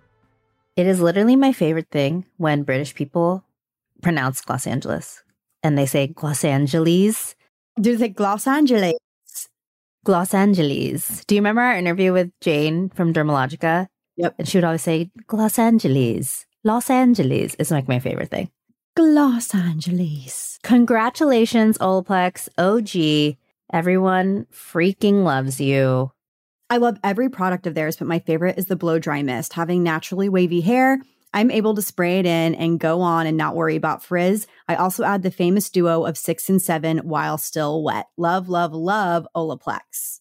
It 0.76 0.86
is 0.86 1.02
literally 1.02 1.36
my 1.36 1.52
favorite 1.52 1.90
thing 1.90 2.28
when 2.38 2.62
British 2.62 2.94
people 2.94 3.44
pronounce 4.04 4.48
Los 4.48 4.68
Angeles 4.68 5.24
and 5.64 5.76
they 5.76 5.88
say 5.88 6.14
Los 6.22 6.44
Angeles. 6.44 7.34
Do 7.80 7.92
you 7.92 7.98
think 7.98 8.20
Los 8.20 8.48
Angeles? 8.48 8.98
Los 10.08 10.34
Angeles. 10.34 11.24
Do 11.28 11.36
you 11.36 11.42
remember 11.42 11.62
our 11.62 11.78
interview 11.78 12.12
with 12.12 12.32
Jane 12.42 12.90
from 12.90 13.14
Dermalogica? 13.14 13.88
Yep. 14.16 14.36
And 14.40 14.48
she 14.48 14.58
would 14.58 14.64
always 14.64 14.82
say 14.82 15.12
Los 15.32 15.60
Angeles. 15.60 16.48
Los 16.64 16.90
Angeles 16.90 17.54
is 17.60 17.70
like 17.70 17.88
my 17.88 18.00
favorite 18.00 18.32
thing. 18.32 18.50
Los 18.98 19.54
Angeles. 19.54 20.58
Congratulations, 20.64 21.78
Olaplex, 21.78 22.50
OG. 22.58 23.38
Everyone 23.72 24.48
freaking 24.52 25.24
loves 25.24 25.62
you. 25.62 26.12
I 26.72 26.78
love 26.78 26.98
every 27.04 27.30
product 27.30 27.68
of 27.68 27.76
theirs, 27.76 27.98
but 27.98 28.08
my 28.08 28.18
favorite 28.18 28.58
is 28.58 28.66
the 28.66 28.76
blow 28.76 28.98
dry 28.98 29.22
mist. 29.22 29.54
Having 29.54 29.84
naturally 29.84 30.30
wavy 30.30 30.62
hair, 30.62 31.00
I'm 31.38 31.52
able 31.52 31.76
to 31.76 31.84
spray 31.84 32.18
it 32.18 32.26
in 32.26 32.56
and 32.56 32.80
go 32.80 33.02
on 33.02 33.28
and 33.28 33.38
not 33.38 33.56
worry 33.56 33.76
about 33.76 34.04
frizz. 34.04 34.48
I 34.68 34.74
also 34.74 35.04
add 35.04 35.22
the 35.22 35.30
famous 35.30 35.70
duo 35.70 36.04
of 36.04 36.18
six 36.18 36.50
and 36.50 36.60
seven 36.60 36.98
while 36.98 37.38
still 37.38 37.84
wet. 37.84 38.08
Love, 38.18 38.50
love, 38.50 38.74
love 38.74 39.28
Olaplex. 39.36 40.20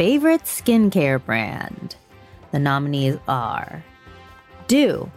Favorite 0.00 0.44
skincare 0.44 1.22
brand? 1.22 1.94
The 2.52 2.58
nominees 2.58 3.18
are 3.28 3.84
Dieux, 4.66 5.10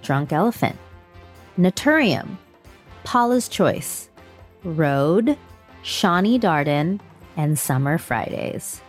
Drunk 0.00 0.32
Elephant, 0.32 0.78
Naturium, 1.58 2.38
Paula's 3.04 3.48
Choice, 3.50 4.08
Rhode, 4.64 5.36
Shani 5.82 6.40
Darden, 6.40 7.00
and 7.36 7.58
Summer 7.58 7.98
Fridays. 7.98 8.80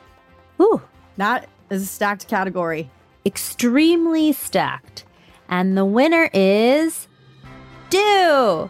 Ooh, 0.62 0.82
That 1.18 1.50
is 1.70 1.84
a 1.84 1.86
stacked 1.86 2.30
category. 2.30 2.90
extremely 3.26 4.32
stacked. 4.32 5.04
And 5.50 5.78
the 5.78 5.84
winner 5.84 6.30
is 6.34 7.10
Dieux. 7.90 8.70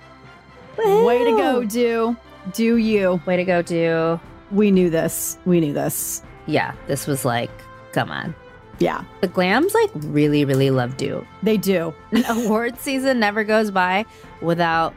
Way 0.79 1.19
to 1.25 1.31
go, 1.38 1.63
Dieux. 1.63 2.17
Do 2.53 2.77
you. 2.77 3.22
Way 3.27 3.36
to 3.36 3.43
go, 3.43 3.62
Dieux. 3.62 4.19
We 4.50 4.72
knew 4.72 4.89
this. 4.89 5.38
We 5.45 5.60
knew 5.60 5.72
this. 5.72 6.24
Yeah, 6.48 6.74
this 6.88 7.08
was 7.08 7.25
like, 7.25 7.52
come 7.92 8.12
on. 8.12 8.36
Yeah, 8.78 9.06
The 9.22 9.30
glams 9.30 9.74
like 9.74 9.90
really, 9.96 10.44
really 10.44 10.70
love 10.70 10.98
Dieux. 10.98 11.25
they 11.44 11.56
do. 11.56 11.94
award 12.30 12.78
season 12.78 13.20
never 13.22 13.46
goes 13.46 13.72
by 13.72 14.06
without 14.42 14.94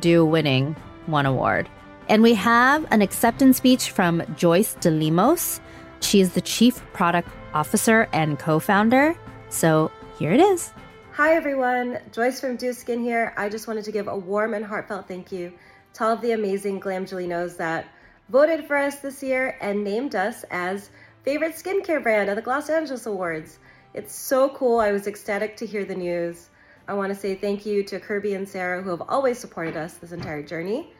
Dieux 0.00 0.24
winning 0.24 0.74
one 1.06 1.26
award. 1.26 1.68
And 2.08 2.22
we 2.22 2.32
have 2.34 2.86
an 2.90 3.02
acceptance 3.02 3.58
speech 3.58 3.90
from 3.90 4.22
Joyce 4.34 4.74
de 4.80 4.90
Lemos. 4.90 5.60
She 6.00 6.20
is 6.22 6.32
the 6.32 6.40
Chief 6.40 6.82
Product 6.94 7.28
Officer 7.52 8.08
and 8.14 8.38
co 8.38 8.58
founder. 8.58 9.14
So 9.50 9.90
here 10.18 10.32
it 10.32 10.40
is. 10.40 10.72
Hi 11.12 11.34
everyone, 11.34 11.98
Joyce 12.12 12.40
from 12.40 12.56
Dieux 12.56 12.72
Skin 12.74 13.00
here. 13.02 13.34
I 13.36 13.50
just 13.50 13.66
wanted 13.68 13.84
to 13.84 13.92
give 13.92 14.08
a 14.08 14.16
warm 14.16 14.54
and 14.54 14.64
heartfelt 14.64 15.06
thank 15.06 15.32
you 15.32 15.52
to 15.94 16.04
all 16.04 16.12
of 16.14 16.22
the 16.22 16.32
amazing 16.32 16.80
Glamgelinos 16.80 17.56
that 17.58 17.86
voted 18.28 18.66
for 18.66 18.76
us 18.76 18.96
this 18.96 19.22
year 19.22 19.56
and 19.60 19.84
named 19.84 20.14
us 20.14 20.44
as 20.50 20.90
favorite 21.24 21.54
skincare 21.54 22.02
brand 22.02 22.28
at 22.28 22.36
the 22.36 22.42
Gloss 22.42 22.68
Angeles 22.68 23.06
Awards. 23.06 23.58
It's 23.94 24.14
so 24.14 24.50
cool. 24.50 24.80
I 24.80 24.92
was 24.92 25.06
ecstatic 25.06 25.56
to 25.56 25.66
hear 25.66 25.84
the 25.84 25.94
news. 25.94 26.48
I 26.86 26.94
want 26.94 27.12
to 27.12 27.18
say 27.18 27.34
thank 27.34 27.66
you 27.66 27.82
to 27.84 28.00
Kirbie 28.00 28.36
and 28.36 28.48
Sara 28.48 28.82
who 28.82 28.90
have 28.90 29.02
always 29.08 29.38
supported 29.38 29.76
us 29.76 29.94
this 29.94 30.12
entire 30.12 30.42
journey. 30.42 30.92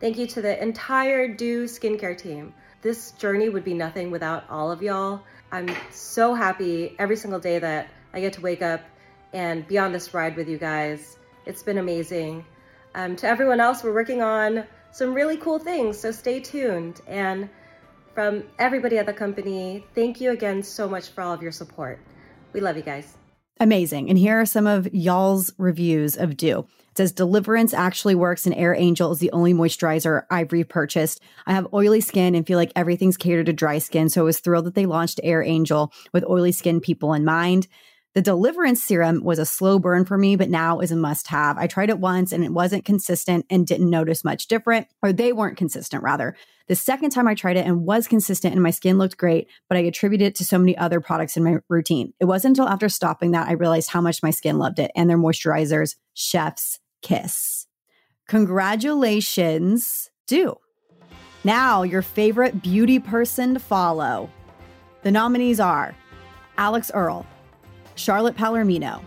Thank 0.00 0.18
you 0.18 0.26
to 0.28 0.42
the 0.42 0.62
entire 0.62 1.28
Dieux 1.28 1.64
skincare 1.64 2.16
team. 2.16 2.52
This 2.82 3.12
journey 3.12 3.48
would 3.48 3.64
be 3.64 3.74
nothing 3.74 4.10
without 4.10 4.44
all 4.50 4.70
of 4.70 4.82
y'all. 4.82 5.22
I'm 5.50 5.74
so 5.90 6.34
happy 6.34 6.94
every 6.98 7.16
single 7.16 7.40
day 7.40 7.58
that 7.58 7.88
I 8.12 8.20
get 8.20 8.34
to 8.34 8.40
wake 8.40 8.60
up 8.60 8.82
and 9.32 9.66
be 9.66 9.78
on 9.78 9.92
this 9.92 10.12
ride 10.12 10.36
with 10.36 10.48
you 10.48 10.58
guys. 10.58 11.16
It's 11.46 11.62
been 11.62 11.78
amazing. 11.78 12.44
Um, 12.94 13.16
to 13.16 13.26
everyone 13.26 13.60
else, 13.60 13.82
we're 13.82 13.94
working 13.94 14.22
on 14.22 14.64
some 14.94 15.12
really 15.12 15.36
cool 15.36 15.58
things, 15.58 15.98
so 15.98 16.12
stay 16.12 16.38
tuned. 16.38 17.00
And 17.08 17.50
from 18.14 18.44
everybody 18.60 18.96
at 18.96 19.06
the 19.06 19.12
company, 19.12 19.84
thank 19.92 20.20
you 20.20 20.30
again 20.30 20.62
so 20.62 20.88
much 20.88 21.08
for 21.08 21.22
all 21.22 21.32
of 21.32 21.42
your 21.42 21.50
support. 21.50 21.98
We 22.52 22.60
love 22.60 22.76
you 22.76 22.84
guys. 22.84 23.16
Amazing. 23.58 24.08
And 24.08 24.16
here 24.16 24.40
are 24.40 24.46
some 24.46 24.68
of 24.68 24.92
y'all's 24.94 25.52
reviews 25.58 26.16
of 26.16 26.36
Dieux. 26.36 26.60
It 26.92 26.98
says 26.98 27.10
Deliverance 27.10 27.74
actually 27.74 28.14
works 28.14 28.46
and 28.46 28.54
Air 28.54 28.72
Angel 28.72 29.10
is 29.10 29.18
the 29.18 29.32
only 29.32 29.52
moisturizer 29.52 30.26
I've 30.30 30.52
repurchased. 30.52 31.20
I 31.44 31.54
have 31.54 31.66
oily 31.74 32.00
skin 32.00 32.36
and 32.36 32.46
feel 32.46 32.56
like 32.56 32.70
everything's 32.76 33.16
catered 33.16 33.46
to 33.46 33.52
dry 33.52 33.78
skin. 33.78 34.08
So 34.08 34.20
I 34.20 34.24
was 34.24 34.38
thrilled 34.38 34.66
that 34.66 34.76
they 34.76 34.86
launched 34.86 35.18
Air 35.24 35.42
Angel 35.42 35.92
with 36.12 36.24
oily 36.28 36.52
skin 36.52 36.80
people 36.80 37.12
in 37.14 37.24
mind. 37.24 37.66
The 38.14 38.22
Deliverance 38.22 38.80
serum 38.80 39.24
was 39.24 39.40
a 39.40 39.46
slow 39.46 39.80
burn 39.80 40.04
for 40.04 40.16
me, 40.16 40.36
but 40.36 40.48
now 40.48 40.78
is 40.78 40.92
a 40.92 40.96
must 40.96 41.26
have. 41.28 41.58
I 41.58 41.66
tried 41.66 41.90
it 41.90 41.98
once 41.98 42.30
and 42.30 42.44
it 42.44 42.52
wasn't 42.52 42.84
consistent 42.84 43.44
and 43.50 43.66
didn't 43.66 43.90
notice 43.90 44.22
much 44.22 44.46
different, 44.46 44.86
or 45.02 45.12
they 45.12 45.32
weren't 45.32 45.56
consistent 45.56 46.00
rather. 46.04 46.36
The 46.68 46.76
second 46.76 47.10
time 47.10 47.26
I 47.26 47.34
tried 47.34 47.56
it 47.56 47.66
and 47.66 47.84
was 47.84 48.06
consistent 48.06 48.54
and 48.54 48.62
my 48.62 48.70
skin 48.70 48.98
looked 48.98 49.16
great, 49.16 49.48
but 49.68 49.76
I 49.76 49.80
attributed 49.80 50.28
it 50.28 50.34
to 50.36 50.44
so 50.44 50.58
many 50.58 50.78
other 50.78 51.00
products 51.00 51.36
in 51.36 51.42
my 51.42 51.56
routine. 51.68 52.14
It 52.20 52.26
wasn't 52.26 52.56
until 52.56 52.72
after 52.72 52.88
stopping 52.88 53.32
that 53.32 53.48
I 53.48 53.52
realized 53.52 53.90
how 53.90 54.00
much 54.00 54.22
my 54.22 54.30
skin 54.30 54.58
loved 54.58 54.78
it 54.78 54.92
and 54.94 55.10
their 55.10 55.18
moisturizers, 55.18 55.96
chef's 56.14 56.78
kiss. 57.02 57.66
Congratulations, 58.28 60.08
Dieux. 60.28 60.54
Now, 61.42 61.82
your 61.82 62.00
favorite 62.00 62.62
beauty 62.62 63.00
person 63.00 63.54
to 63.54 63.60
follow. 63.60 64.30
The 65.02 65.10
nominees 65.10 65.58
are 65.58 65.96
Alix 66.56 66.92
Earle, 66.94 67.26
Charlotte 67.94 68.36
Palermino, 68.36 69.02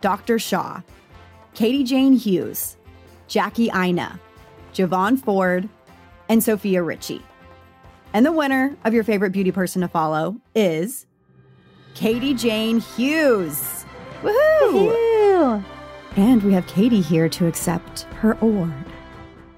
Dr. 0.00 0.38
Shah, 0.38 0.82
Katie 1.54 1.84
Jane 1.84 2.12
Hughes, 2.14 2.76
Jackie 3.28 3.70
Aina, 3.74 4.20
Javon 4.74 5.18
Ford, 5.18 5.68
and 6.28 6.42
Sofia 6.42 6.82
Richie. 6.82 7.22
And 8.12 8.24
the 8.24 8.32
winner 8.32 8.76
of 8.84 8.94
your 8.94 9.04
favorite 9.04 9.32
beauty 9.32 9.50
person 9.50 9.82
to 9.82 9.88
follow 9.88 10.36
is 10.54 11.06
Katie 11.94 12.34
Jane 12.34 12.80
Hughes. 12.80 13.84
Woohoo! 14.22 15.64
And 16.16 16.42
we 16.42 16.52
have 16.52 16.66
Katie 16.66 17.00
here 17.00 17.28
to 17.28 17.46
accept 17.46 18.02
her 18.20 18.38
award. 18.40 18.72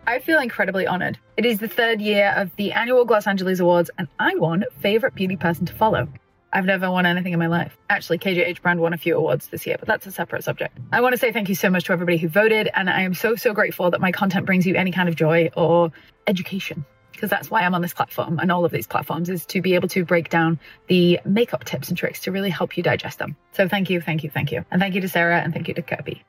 I 0.07 0.18
feel 0.18 0.40
incredibly 0.40 0.87
honored. 0.87 1.18
It 1.37 1.44
is 1.44 1.59
the 1.59 1.68
third 1.68 2.00
year 2.00 2.33
of 2.37 2.50
the 2.57 2.72
annual 2.72 3.05
Gloss 3.05 3.26
Angeles 3.26 3.61
Awards, 3.61 3.90
and 3.98 4.09
I 4.18 4.35
won 4.37 4.64
Favorite 4.81 5.14
Beauty 5.14 5.37
Person 5.37 5.66
to 5.66 5.74
Follow. 5.74 6.09
I've 6.52 6.64
never 6.64 6.90
won 6.90 7.04
anything 7.04 7.32
in 7.32 7.38
my 7.38 7.46
life. 7.46 7.76
Actually, 7.90 8.18
KJH 8.18 8.62
brand 8.62 8.80
won 8.80 8.94
a 8.94 8.98
few 8.98 9.16
awards 9.16 9.48
this 9.48 9.66
year, 9.66 9.76
but 9.78 9.87
that's 9.87 10.06
a 10.06 10.12
separate 10.12 10.44
subject. 10.44 10.76
I 10.92 11.00
want 11.00 11.12
to 11.12 11.18
say 11.18 11.32
thank 11.32 11.48
you 11.48 11.54
so 11.54 11.68
much 11.68 11.84
to 11.84 11.92
everybody 11.92 12.16
who 12.16 12.28
voted, 12.28 12.70
and 12.74 12.88
I 12.88 13.02
am 13.02 13.14
so, 13.14 13.37
so 13.37 13.52
grateful 13.52 13.90
that 13.90 14.00
my 14.00 14.12
content 14.12 14.46
brings 14.46 14.66
you 14.66 14.74
any 14.74 14.90
kind 14.90 15.08
of 15.08 15.16
joy 15.16 15.50
or 15.56 15.92
education. 16.26 16.84
Because 17.12 17.30
that's 17.30 17.50
why 17.50 17.62
I'm 17.62 17.74
on 17.74 17.82
this 17.82 17.94
platform 17.94 18.38
and 18.38 18.52
all 18.52 18.64
of 18.64 18.70
these 18.70 18.87
platforms 18.87 19.28
is 19.28 19.44
to 19.46 19.61
be 19.61 19.74
able 19.74 19.88
to 19.88 20.04
break 20.04 20.28
down 20.28 20.61
the 20.87 21.18
makeup 21.24 21.64
tips 21.64 21.88
and 21.88 21.98
tricks 21.98 22.20
to 22.20 22.30
really 22.30 22.48
help 22.48 22.76
you 22.76 22.82
digest 22.84 23.18
them. 23.18 23.37
So 23.54 23.66
thank 23.66 23.90
you, 23.90 24.00
thank 24.00 24.22
you, 24.22 24.30
thank 24.30 24.52
you. 24.52 24.64
And 24.70 24.80
thank 24.80 24.94
you 24.94 25.00
to 25.00 25.08
Sara 25.08 25.40
and 25.40 25.52
thank 25.52 25.66
you 25.66 25.74
to 25.74 25.82
Kirbie. 25.82 26.20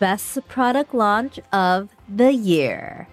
Best 0.00 0.46
product 0.48 0.92
launch 0.92 1.38
of 1.52 1.88
the 2.08 2.32
year. 2.32 3.06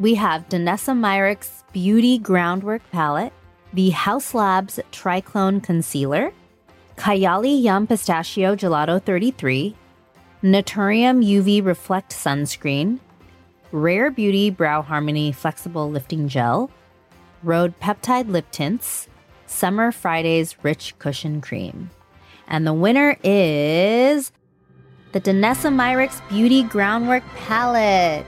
We 0.00 0.14
have 0.14 0.48
Danessa 0.48 0.96
Myricks 0.96 1.62
Beauty 1.72 2.18
Groundwork 2.18 2.80
Palette, 2.90 3.32
the 3.72 3.90
Haus 3.90 4.34
Labs 4.34 4.80
Triclone 4.92 5.62
Concealer, 5.62 6.32
Kayali 6.96 7.62
Yum 7.62 7.86
Pistachio 7.86 8.56
Gelato 8.56 9.02
33, 9.02 9.74
Naturium 10.42 11.24
UV 11.24 11.64
Reflect 11.64 12.12
Sunscreen, 12.12 12.98
Rare 13.70 14.10
Beauty 14.10 14.50
Brow 14.50 14.82
Harmony 14.82 15.32
Flexible 15.32 15.90
Lifting 15.90 16.28
Gel, 16.28 16.70
Rhode 17.42 17.78
Peptide 17.80 18.28
Lip 18.28 18.46
Tints, 18.50 19.08
Summer 19.46 19.92
Fridays 19.92 20.56
Rich 20.64 20.98
Cushion 20.98 21.40
Cream. 21.40 21.90
And 22.46 22.66
the 22.66 22.72
winner 22.72 23.16
is 23.22 24.32
the 25.12 25.20
Danessa 25.20 25.72
Myricks 25.72 26.26
Beauty 26.28 26.62
Groundwork 26.62 27.22
Palette. 27.36 28.26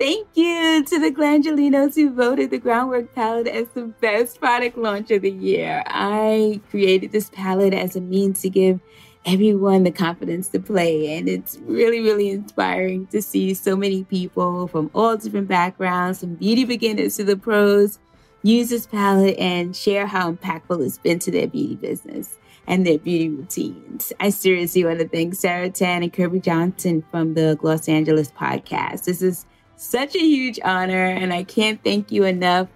Thank 0.00 0.28
you 0.32 0.82
to 0.82 0.98
the 0.98 1.10
Glamgelinos 1.10 1.94
who 1.94 2.14
voted 2.14 2.50
the 2.50 2.58
Groundwork 2.58 3.14
palette 3.14 3.46
as 3.46 3.68
the 3.74 3.82
best 3.82 4.40
product 4.40 4.78
launch 4.78 5.10
of 5.10 5.20
the 5.20 5.30
year. 5.30 5.82
I 5.88 6.62
created 6.70 7.12
this 7.12 7.28
palette 7.28 7.74
as 7.74 7.96
a 7.96 8.00
means 8.00 8.40
to 8.40 8.48
give 8.48 8.80
everyone 9.26 9.84
the 9.84 9.90
confidence 9.90 10.48
to 10.48 10.58
play, 10.58 11.18
and 11.18 11.28
it's 11.28 11.58
really, 11.66 12.00
really 12.00 12.30
inspiring 12.30 13.08
to 13.08 13.20
see 13.20 13.52
so 13.52 13.76
many 13.76 14.04
people 14.04 14.68
from 14.68 14.90
all 14.94 15.18
different 15.18 15.48
backgrounds, 15.48 16.20
from 16.20 16.36
beauty 16.36 16.64
beginners 16.64 17.16
to 17.16 17.24
the 17.24 17.36
pros, 17.36 17.98
use 18.42 18.70
this 18.70 18.86
palette 18.86 19.38
and 19.38 19.76
share 19.76 20.06
how 20.06 20.32
impactful 20.32 20.82
it's 20.82 20.96
been 20.96 21.18
to 21.18 21.30
their 21.30 21.46
beauty 21.46 21.76
business 21.76 22.38
and 22.66 22.86
their 22.86 22.98
beauty 22.98 23.28
routines. 23.28 24.14
I 24.18 24.30
seriously 24.30 24.82
want 24.82 25.00
to 25.00 25.08
thank 25.08 25.34
Sara 25.34 25.68
Tan 25.68 26.02
and 26.02 26.10
Kirbie 26.10 26.42
Johnson 26.42 27.04
from 27.10 27.34
the 27.34 27.58
Gloss 27.60 27.86
Angeles 27.86 28.30
podcast. 28.32 29.04
This 29.04 29.20
is 29.20 29.44
such 29.80 30.14
a 30.14 30.20
huge 30.20 30.60
honor, 30.64 31.04
and 31.06 31.32
I 31.32 31.42
can't 31.44 31.82
thank 31.82 32.12
you 32.12 32.24
enough 32.24 32.68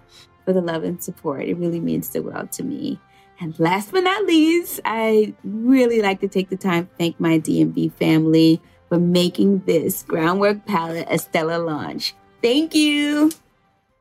for 0.43 0.53
the 0.53 0.61
love 0.61 0.83
and 0.83 1.01
support. 1.03 1.43
It 1.45 1.55
really 1.57 1.79
means 1.79 2.09
the 2.09 2.21
world 2.21 2.51
to 2.53 2.63
me. 2.63 2.99
And 3.39 3.57
last 3.59 3.91
but 3.91 4.01
not 4.03 4.25
least, 4.25 4.79
I 4.85 5.33
really 5.43 6.01
like 6.01 6.21
to 6.21 6.27
take 6.27 6.49
the 6.49 6.57
time 6.57 6.85
to 6.87 6.91
thank 6.97 7.19
my 7.19 7.39
DMV 7.39 7.91
family 7.93 8.61
for 8.87 8.97
making 8.99 9.59
this 9.65 10.03
Groundwork 10.03 10.65
palette 10.65 11.07
a 11.09 11.17
stellar 11.17 11.57
launch. 11.59 12.13
Thank 12.41 12.73
you. 12.75 13.31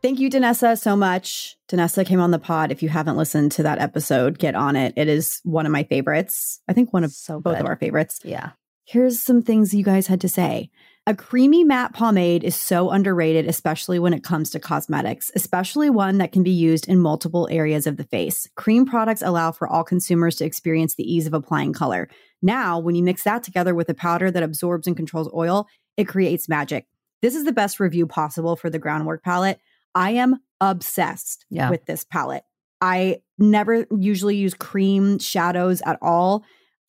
Thank 0.03 0.21
you, 0.21 0.29
Danessa, 0.31 0.79
so 0.79 0.95
much. 0.95 1.57
Danessa 1.69 2.05
came 2.07 2.21
on 2.21 2.31
the 2.31 2.39
pod. 2.39 2.71
If 2.71 2.83
you 2.83 2.91
haven't 2.91 3.17
listened 3.17 3.53
to 3.53 3.63
that 3.63 3.79
episode, 3.79 4.39
get 4.39 4.55
on 4.55 4.77
it. 4.77 4.93
It 4.97 5.09
is 5.09 5.41
one 5.45 5.65
of 5.67 5.73
my 5.73 5.83
favorites. 5.85 6.61
I 6.69 6.75
think 6.75 6.93
one 6.93 7.05
of 7.05 7.11
So 7.13 7.41
both 7.41 7.55
good. 7.55 7.63
of 7.63 7.67
our 7.67 7.77
favorites. 7.77 8.21
Yeah. 8.23 8.51
Here's 8.85 9.19
some 9.19 9.41
things 9.41 9.73
you 9.73 9.83
guys 9.83 10.07
had 10.09 10.21
to 10.21 10.29
say. 10.29 10.71
A 11.07 11.15
creamy 11.15 11.65
matte 11.65 11.93
pomade 11.93 12.43
is 12.45 12.57
so 12.57 12.89
underrated, 12.89 13.47
especially 13.47 13.99
when 13.99 14.15
it 14.15 14.25
comes 14.25 14.49
to 14.51 14.59
cosmetics, 14.59 15.31
especially 15.35 15.91
one 15.91 16.17
that 16.17 16.33
can 16.33 16.43
be 16.43 16.51
used 16.51 16.89
in 16.89 16.99
multiple 16.99 17.47
areas 17.51 17.87
of 17.87 17.99
the 17.99 18.05
face. 18.05 18.49
Cream 18.55 18.87
products 18.87 19.21
allow 19.21 19.53
for 19.53 19.69
all 19.69 19.85
consumers 19.85 20.37
to 20.37 20.47
experience 20.47 20.95
the 20.95 21.05
ease 21.05 21.27
of 21.27 21.35
applying 21.35 21.75
color. 21.75 22.09
Now, 22.41 22.79
when 22.79 22.95
you 22.95 23.03
mix 23.03 23.23
that 23.25 23.43
together 23.43 23.75
with 23.75 23.91
a 23.91 23.95
powder 23.95 24.31
that 24.31 24.43
absorbs 24.43 24.87
and 24.87 24.97
controls 24.97 25.29
oil, 25.35 25.67
it 25.99 26.05
creates 26.05 26.49
magic. 26.49 26.87
This 27.21 27.35
is 27.35 27.45
the 27.45 27.53
best 27.53 27.81
review 27.81 28.07
possible 28.07 28.57
for 28.57 28.71
the 28.71 28.79
Groundwork 28.79 29.23
palette. 29.23 29.61
I 29.95 30.13
am 30.13 30.39
obsessed 30.59 31.45
Yeah. 31.51 31.69
with 31.69 31.85
this 31.85 32.05
palette. 32.05 32.45
I 32.81 33.19
never 33.39 33.87
usually 33.91 34.37
use 34.37 34.55
cream 34.55 35.19
shadows 35.19 35.83
at 35.83 35.99
all. 36.01 36.45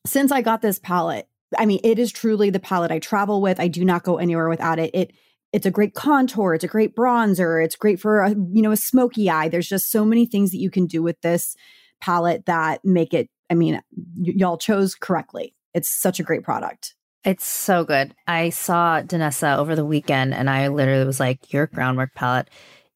Since 0.06 0.32
I 0.32 0.42
got 0.42 0.62
this 0.62 0.80
palette, 0.80 1.28
I 1.58 1.66
mean, 1.66 1.80
it 1.84 2.00
is 2.00 2.12
truly 2.12 2.50
the 2.50 2.60
palette 2.60 2.92
I 2.92 3.00
travel 3.00 3.42
with. 3.42 3.60
I 3.60 3.68
do 3.68 3.86
not 3.86 4.04
go 4.04 4.18
anywhere 4.18 4.50
without 4.50 4.80
it. 4.80 4.92
It 4.94 5.12
it's 5.54 5.66
a 5.66 5.72
great 5.72 5.94
contour, 5.94 6.54
it's 6.54 6.66
a 6.66 6.70
great 6.70 6.96
bronzer, 6.96 7.64
it's 7.64 7.78
great 7.78 8.00
for 8.00 8.22
a, 8.22 8.32
you 8.32 8.62
know, 8.62 8.72
a 8.72 8.78
smoky 8.78 9.30
eye. 9.30 9.48
There's 9.48 9.70
just 9.70 9.90
so 9.90 10.04
many 10.04 10.26
things 10.26 10.52
that 10.52 10.58
you 10.58 10.70
can 10.70 10.86
do 10.86 11.02
with 11.02 11.22
this 11.22 11.56
palette 12.02 12.46
that 12.46 12.84
make 12.84 13.14
it 13.14 13.30
I 13.50 13.54
mean, 13.54 13.76
y- 13.96 14.34
y'all 14.36 14.58
chose 14.58 14.96
correctly. 14.96 15.56
It's 15.74 15.90
such 15.90 16.20
a 16.20 16.24
great 16.24 16.44
product. 16.44 16.96
It's 17.24 17.46
so 17.46 17.84
good. 17.84 18.14
I 18.28 18.50
saw 18.50 19.02
Danessa 19.02 19.58
over 19.58 19.76
the 19.76 19.86
weekend 19.86 20.34
and 20.34 20.50
I 20.50 20.68
literally 20.68 21.06
was 21.06 21.20
like, 21.20 21.52
your 21.52 21.68
groundwork 21.68 22.14
palette 22.14 22.50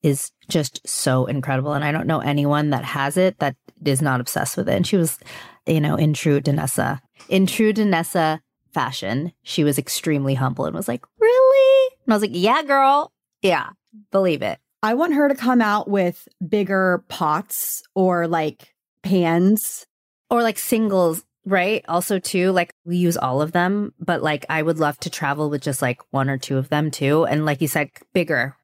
is 0.04 0.32
just 0.48 0.88
so 0.88 1.26
incredible. 1.26 1.74
And 1.74 1.84
I 1.84 1.92
don't 1.92 2.08
know 2.08 2.20
anyone 2.20 2.70
that 2.70 2.86
has 2.86 3.18
it 3.18 3.40
that 3.40 3.56
is 3.84 4.02
not 4.02 4.20
obsessed 4.20 4.58
with 4.58 4.70
it. 4.70 4.76
And 4.76 4.88
she 4.88 4.98
was, 4.98 5.20
you 5.66 5.82
know, 5.82 5.96
in 5.96 6.14
true 6.14 6.42
Danessa, 6.42 7.00
in 7.28 7.46
true 7.46 7.74
Danessa 7.74 8.40
fashion, 8.74 9.34
she 9.44 9.64
was 9.64 9.78
extremely 9.78 10.36
humble 10.36 10.66
and 10.66 10.76
was 10.76 10.88
like, 10.88 11.06
really? 11.20 11.96
And 12.06 12.14
I 12.14 12.16
was 12.16 12.22
like, 12.22 12.32
yeah, 12.34 12.64
girl. 12.64 13.12
Yeah, 13.42 13.70
believe 14.12 14.42
it. 14.42 14.60
I 14.82 14.94
want 14.94 15.14
her 15.14 15.28
to 15.28 15.36
come 15.36 15.62
out 15.62 15.90
with 15.90 16.28
bigger 16.48 17.04
pots 17.10 17.84
or 17.96 18.28
like 18.28 18.74
pans 19.04 19.86
or 20.30 20.44
like 20.44 20.58
singles 20.58 21.24
right 21.46 21.84
also 21.88 22.20
too 22.20 22.52
like 22.52 22.74
we 22.86 22.98
use 22.98 23.16
all 23.16 23.42
of 23.42 23.54
them 23.54 23.94
but 23.98 24.22
like 24.22 24.46
i 24.50 24.62
would 24.62 24.78
love 24.78 24.98
to 25.00 25.10
travel 25.10 25.50
with 25.50 25.62
just 25.62 25.82
like 25.82 26.02
one 26.12 26.30
or 26.30 26.38
two 26.38 26.58
of 26.58 26.68
them 26.68 26.92
too 26.92 27.26
and 27.26 27.46
like 27.46 27.62
you 27.62 27.68
said 27.68 27.90
bigger 28.14 28.56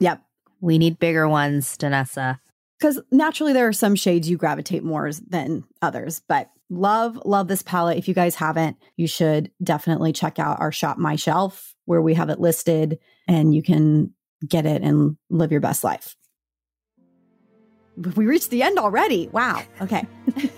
yep 0.00 0.20
we 0.60 0.78
need 0.78 0.98
bigger 0.98 1.28
ones 1.28 1.76
danessa 1.76 2.38
because 2.78 3.00
naturally 3.10 3.52
there 3.52 3.68
are 3.68 3.72
some 3.72 3.94
shades 3.94 4.28
you 4.28 4.36
gravitate 4.36 4.82
more 4.82 5.10
than 5.28 5.64
others 5.82 6.20
but 6.28 6.50
love 6.70 7.20
love 7.24 7.48
this 7.48 7.62
palette 7.62 7.98
if 7.98 8.08
you 8.08 8.14
guys 8.14 8.34
haven't 8.34 8.76
you 8.96 9.06
should 9.06 9.50
definitely 9.62 10.12
check 10.12 10.38
out 10.38 10.60
our 10.60 10.72
shop 10.72 10.98
my 10.98 11.16
shelf 11.16 11.74
where 11.86 12.02
we 12.02 12.14
have 12.14 12.28
it 12.28 12.40
listed 12.40 12.98
and 13.26 13.54
you 13.54 13.62
can 13.62 14.12
get 14.46 14.66
it 14.66 14.82
and 14.82 15.16
live 15.30 15.50
your 15.50 15.60
best 15.60 15.82
life 15.82 16.14
we 18.14 18.26
reached 18.26 18.50
the 18.50 18.62
end 18.62 18.78
already 18.78 19.28
wow 19.28 19.62
okay 19.80 20.06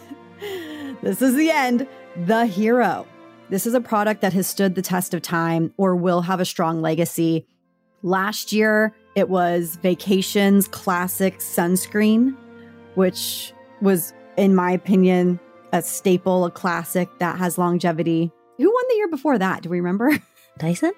This 1.03 1.23
is 1.23 1.35
the 1.35 1.51
end. 1.51 1.87
The 2.27 2.45
Hero. 2.45 3.07
This 3.49 3.67
is 3.67 3.73
a 3.73 3.81
product 3.81 4.21
that 4.21 4.35
has 4.35 4.47
stood 4.47 4.75
the 4.75 4.83
test 4.83 5.15
of 5.15 5.23
time 5.23 5.73
or 5.79 5.97
will 5.97 6.21
have 6.21 6.41
a 6.41 6.45
strong 6.45 6.83
legacy. 6.83 7.47
Last 8.03 8.53
year, 8.53 8.95
it 9.21 9.29
was 9.29 9.77
Vacations 9.77 10.67
Classic 10.67 11.39
Sunscreen, 11.39 12.35
which 12.95 13.53
was, 13.83 14.15
in 14.39 14.55
my 14.55 14.73
opinion, 14.73 15.39
a 15.75 15.83
staple, 15.83 16.47
a 16.47 16.51
classic 16.51 17.09
that 17.19 17.39
has 17.39 17.59
longevity. 17.59 18.33
Who 18.57 18.73
won 18.73 18.85
the 18.89 18.95
year 18.95 19.09
before 19.09 19.37
that? 19.37 19.63
Do 19.63 19.69
we 19.69 19.77
remember? 19.77 20.11
Dyson? 20.59 20.93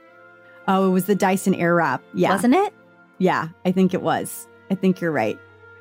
Oh, 0.69 0.89
it 0.89 0.93
was 0.93 1.07
the 1.07 1.17
Dyson 1.17 1.53
Airwrap. 1.53 2.01
Yeah. 2.15 2.31
Wasn't 2.31 2.55
it? 2.55 2.73
Yeah, 3.19 3.49
I 3.65 3.73
think 3.73 3.93
it 3.93 4.03
was. 4.03 4.47
I 4.71 4.77
think 4.77 5.01
you're 5.01 5.11
right. 5.11 5.39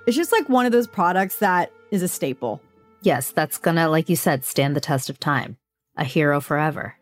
It's 0.08 0.18
just 0.18 0.32
like 0.32 0.50
one 0.50 0.66
of 0.66 0.72
those 0.72 0.88
products 0.88 1.38
that 1.38 1.72
is 1.92 2.02
a 2.02 2.08
staple. 2.08 2.60
Yes, 3.04 3.32
that's 3.32 3.60
gonna, 3.60 3.88
like 3.88 4.10
you 4.10 4.16
said, 4.16 4.44
stand 4.44 4.76
the 4.76 4.82
test 4.82 5.12
of 5.12 5.20
time. 5.20 5.58
A 5.96 6.04
hero 6.04 6.42
forever. 6.42 6.96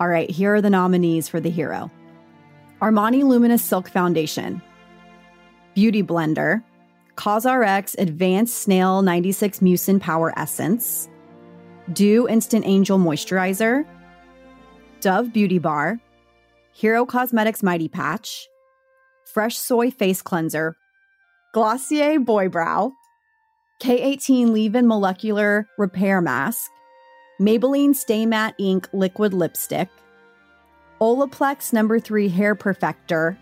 All 0.00 0.08
right, 0.08 0.30
here 0.30 0.54
are 0.54 0.62
the 0.62 0.70
nominees 0.70 1.28
for 1.28 1.38
the 1.38 1.50
hero 1.50 1.90
Armani 2.80 3.24
Luminous 3.24 3.62
Silk 3.62 3.88
Foundation, 3.88 4.60
Beauty 5.76 6.02
Blender, 6.02 6.62
COSRX 7.16 7.96
Advanced 7.98 8.62
Snail 8.62 9.02
96 9.02 9.60
Mucin 9.60 10.00
Power 10.00 10.32
Essence, 10.38 11.10
Dieux 11.92 12.26
Instant 12.30 12.64
Angel 12.64 12.98
Moisturizer, 12.98 13.84
Dove 15.02 15.34
Beauty 15.34 15.58
Bar, 15.58 16.00
Hero 16.72 17.04
Cosmetics 17.04 17.62
Mighty 17.62 17.88
Patch, 17.88 18.48
Fresh 19.26 19.58
Soy 19.58 19.90
Face 19.90 20.22
Cleanser, 20.22 20.74
Glossier 21.52 22.20
Boy 22.20 22.48
Brow, 22.48 22.92
K18 23.82 24.52
Leave-In 24.52 24.86
Molecular 24.86 25.68
Repair 25.76 26.22
Mask, 26.22 26.70
Maybelline 27.38 27.94
Stay 27.94 28.24
Matte 28.24 28.54
Ink 28.58 28.88
Liquid 28.94 29.34
Lipstick, 29.34 29.90
Olaplex 31.02 31.74
Number 31.74 32.00
3 32.00 32.30
Hair 32.30 32.54
Perfector, 32.54 33.36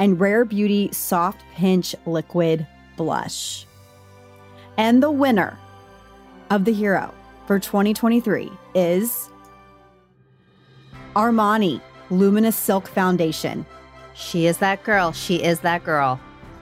and 0.00 0.18
Rare 0.18 0.44
Beauty 0.44 0.88
Soft 0.92 1.42
Pinch 1.54 1.94
Liquid 2.06 2.66
Blush. 2.96 3.66
And 4.76 5.02
the 5.02 5.10
winner 5.10 5.58
of 6.48 6.64
the 6.64 6.72
hero 6.72 7.14
for 7.46 7.60
2023 7.60 8.50
is 8.74 9.28
Armani 11.14 11.80
Luminous 12.08 12.56
Silk 12.56 12.88
Foundation. 12.88 13.66
She 14.14 14.46
is 14.46 14.56
that 14.58 14.82
girl. 14.82 15.12
She 15.12 15.36
is 15.36 15.60
that 15.60 15.84
girl. 15.84 16.18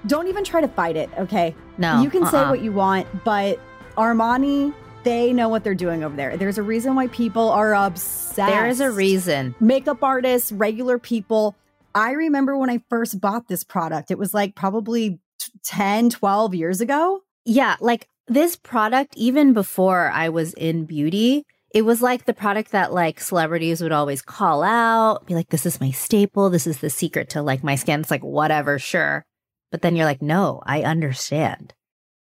Don't 0.07 0.27
even 0.27 0.43
try 0.43 0.61
to 0.61 0.69
fight 0.69 0.97
it, 0.97 1.09
okay? 1.17 1.55
No. 1.79 2.03
You 2.03 2.11
can 2.11 2.27
say 2.27 2.39
uh-uh. 2.39 2.51
what 2.51 2.61
you 2.61 2.73
want, 2.73 3.07
but 3.25 3.61
Armani, 3.97 4.75
they 5.05 5.33
know 5.33 5.49
what 5.49 5.63
they're 5.63 5.75
doing 5.75 6.03
over 6.03 6.17
there. 6.17 6.37
There's 6.37 6.59
a 6.59 6.63
reason 6.63 6.97
why 6.97 7.07
people 7.09 7.51
are 7.51 7.75
obsessed. 7.75 8.37
There 8.37 8.67
is 8.67 8.81
a 8.81 8.91
reason. 8.91 9.55
Makeup 9.61 10.03
artists, 10.03 10.51
regular 10.51 10.99
people. 10.99 11.55
I 11.99 12.13
remember 12.13 12.57
when 12.57 12.71
I 12.71 12.83
first 12.89 13.21
bought 13.21 13.49
this 13.49 13.65
product, 13.65 14.11
it 14.11 14.19
was 14.19 14.33
like 14.33 14.55
probably 14.55 15.21
t- 15.39 15.53
10, 15.65 16.11
12 16.11 16.55
years 16.55 16.81
ago. 16.81 17.21
Yeah, 17.45 17.77
like 17.81 18.09
this 18.27 18.57
product, 18.57 19.17
even 19.17 19.53
before 19.53 20.11
I 20.11 20.29
was 20.29 20.55
in 20.55 20.85
beauty, 20.85 21.45
it 21.75 21.83
was 21.83 22.01
like 22.01 22.25
the 22.25 22.35
product 22.35 22.73
that 22.73 22.93
like 22.93 23.21
celebrities 23.21 23.83
would 23.83 23.93
always 23.93 24.23
call 24.23 24.63
out, 24.63 25.27
be 25.27 25.35
like, 25.35 25.49
this 25.51 25.67
is 25.67 25.81
my 25.81 25.91
staple. 25.91 26.51
This 26.51 26.67
is 26.67 26.79
the 26.79 26.91
secret 26.91 27.31
to 27.31 27.43
like 27.43 27.63
my 27.63 27.75
skin. 27.75 28.01
It's 28.01 28.11
like, 28.11 28.25
whatever, 28.25 28.79
sure. 28.79 29.25
But 29.71 29.83
then 29.83 29.97
you're 29.97 30.07
like, 30.07 30.23
no, 30.23 30.63
I 30.65 30.83
understand. 30.83 31.75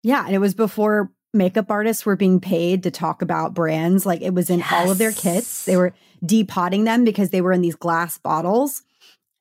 Yeah. 0.02 0.24
And 0.26 0.34
it 0.34 0.38
was 0.38 0.54
before 0.54 1.10
makeup 1.32 1.70
artists 1.70 2.04
were 2.04 2.16
being 2.16 2.40
paid 2.40 2.82
to 2.82 2.90
talk 2.90 3.22
about 3.22 3.54
brands. 3.54 4.04
Like 4.04 4.20
it 4.20 4.34
was 4.34 4.50
in 4.50 4.62
all 4.70 4.90
of 4.90 4.98
their 4.98 5.12
kits. 5.12 5.64
They 5.64 5.76
were 5.76 5.94
depotting 6.24 6.84
them 6.84 7.04
because 7.04 7.30
they 7.30 7.40
were 7.40 7.52
in 7.52 7.62
these 7.62 7.76
glass 7.76 8.18
bottles. 8.18 8.82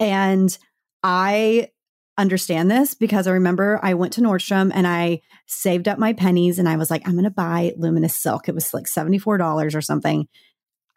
And 0.02 0.58
I 1.04 1.70
understand 2.18 2.70
this 2.70 2.94
because 2.94 3.28
I 3.28 3.32
remember 3.32 3.80
I 3.82 3.94
went 3.94 4.14
to 4.14 4.22
Nordstrom 4.22 4.72
and 4.74 4.88
I 4.88 5.22
saved 5.46 5.88
up 5.88 5.98
my 5.98 6.14
pennies 6.14 6.60
and 6.60 6.68
I 6.68 6.76
was 6.76 6.92
like, 6.92 7.08
I'm 7.08 7.14
going 7.14 7.24
to 7.24 7.30
buy 7.30 7.74
Luminous 7.78 8.20
Silk. 8.20 8.50
It 8.50 8.56
was 8.56 8.74
like 8.74 8.86
$74 8.86 9.76
or 9.76 9.82
something. 9.82 10.28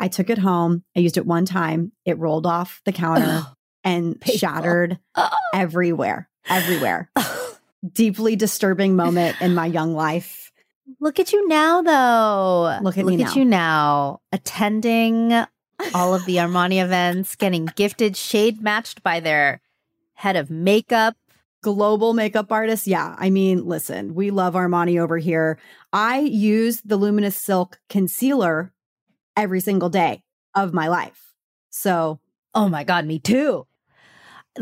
I 0.00 0.08
took 0.08 0.30
it 0.30 0.38
home. 0.38 0.84
I 0.96 1.00
used 1.00 1.16
it 1.16 1.26
one 1.26 1.44
time. 1.44 1.92
It 2.04 2.18
rolled 2.18 2.46
off 2.46 2.80
the 2.84 2.92
counter 2.92 3.46
and 3.84 4.16
shattered 4.36 4.98
everywhere, 5.54 6.28
everywhere. 6.48 7.10
Deeply 7.92 8.36
disturbing 8.36 8.96
moment 8.96 9.40
in 9.40 9.54
my 9.54 9.66
young 9.66 9.94
life. 9.94 10.50
Look 11.00 11.20
at 11.20 11.32
you 11.32 11.46
now, 11.48 11.82
though. 11.82 12.78
Look 12.82 12.98
at 12.98 13.04
Look 13.04 13.14
me 13.14 13.22
at 13.22 13.28
now. 13.28 13.34
you 13.34 13.44
now, 13.44 14.20
attending 14.32 15.44
all 15.92 16.14
of 16.14 16.24
the 16.24 16.36
Armani 16.36 16.82
events, 16.82 17.36
getting 17.36 17.66
gifted, 17.76 18.16
shade 18.16 18.62
matched 18.62 19.02
by 19.02 19.20
their 19.20 19.60
head 20.14 20.36
of 20.36 20.50
makeup. 20.50 21.16
global 21.62 22.12
makeup 22.12 22.52
artist. 22.52 22.86
Yeah. 22.86 23.16
I 23.18 23.30
mean, 23.30 23.64
listen, 23.64 24.14
we 24.14 24.30
love 24.30 24.54
Armani 24.54 25.00
over 25.00 25.16
here. 25.18 25.58
I 25.92 26.18
use 26.20 26.82
the 26.82 26.96
Luminous 26.98 27.36
Silk 27.36 27.78
concealer 27.88 28.72
every 29.36 29.60
single 29.60 29.88
day 29.88 30.22
of 30.54 30.74
my 30.74 30.88
life. 30.88 31.32
So, 31.70 32.20
Oh 32.54 32.68
my 32.68 32.84
God, 32.84 33.04
me 33.06 33.18
too. 33.18 33.66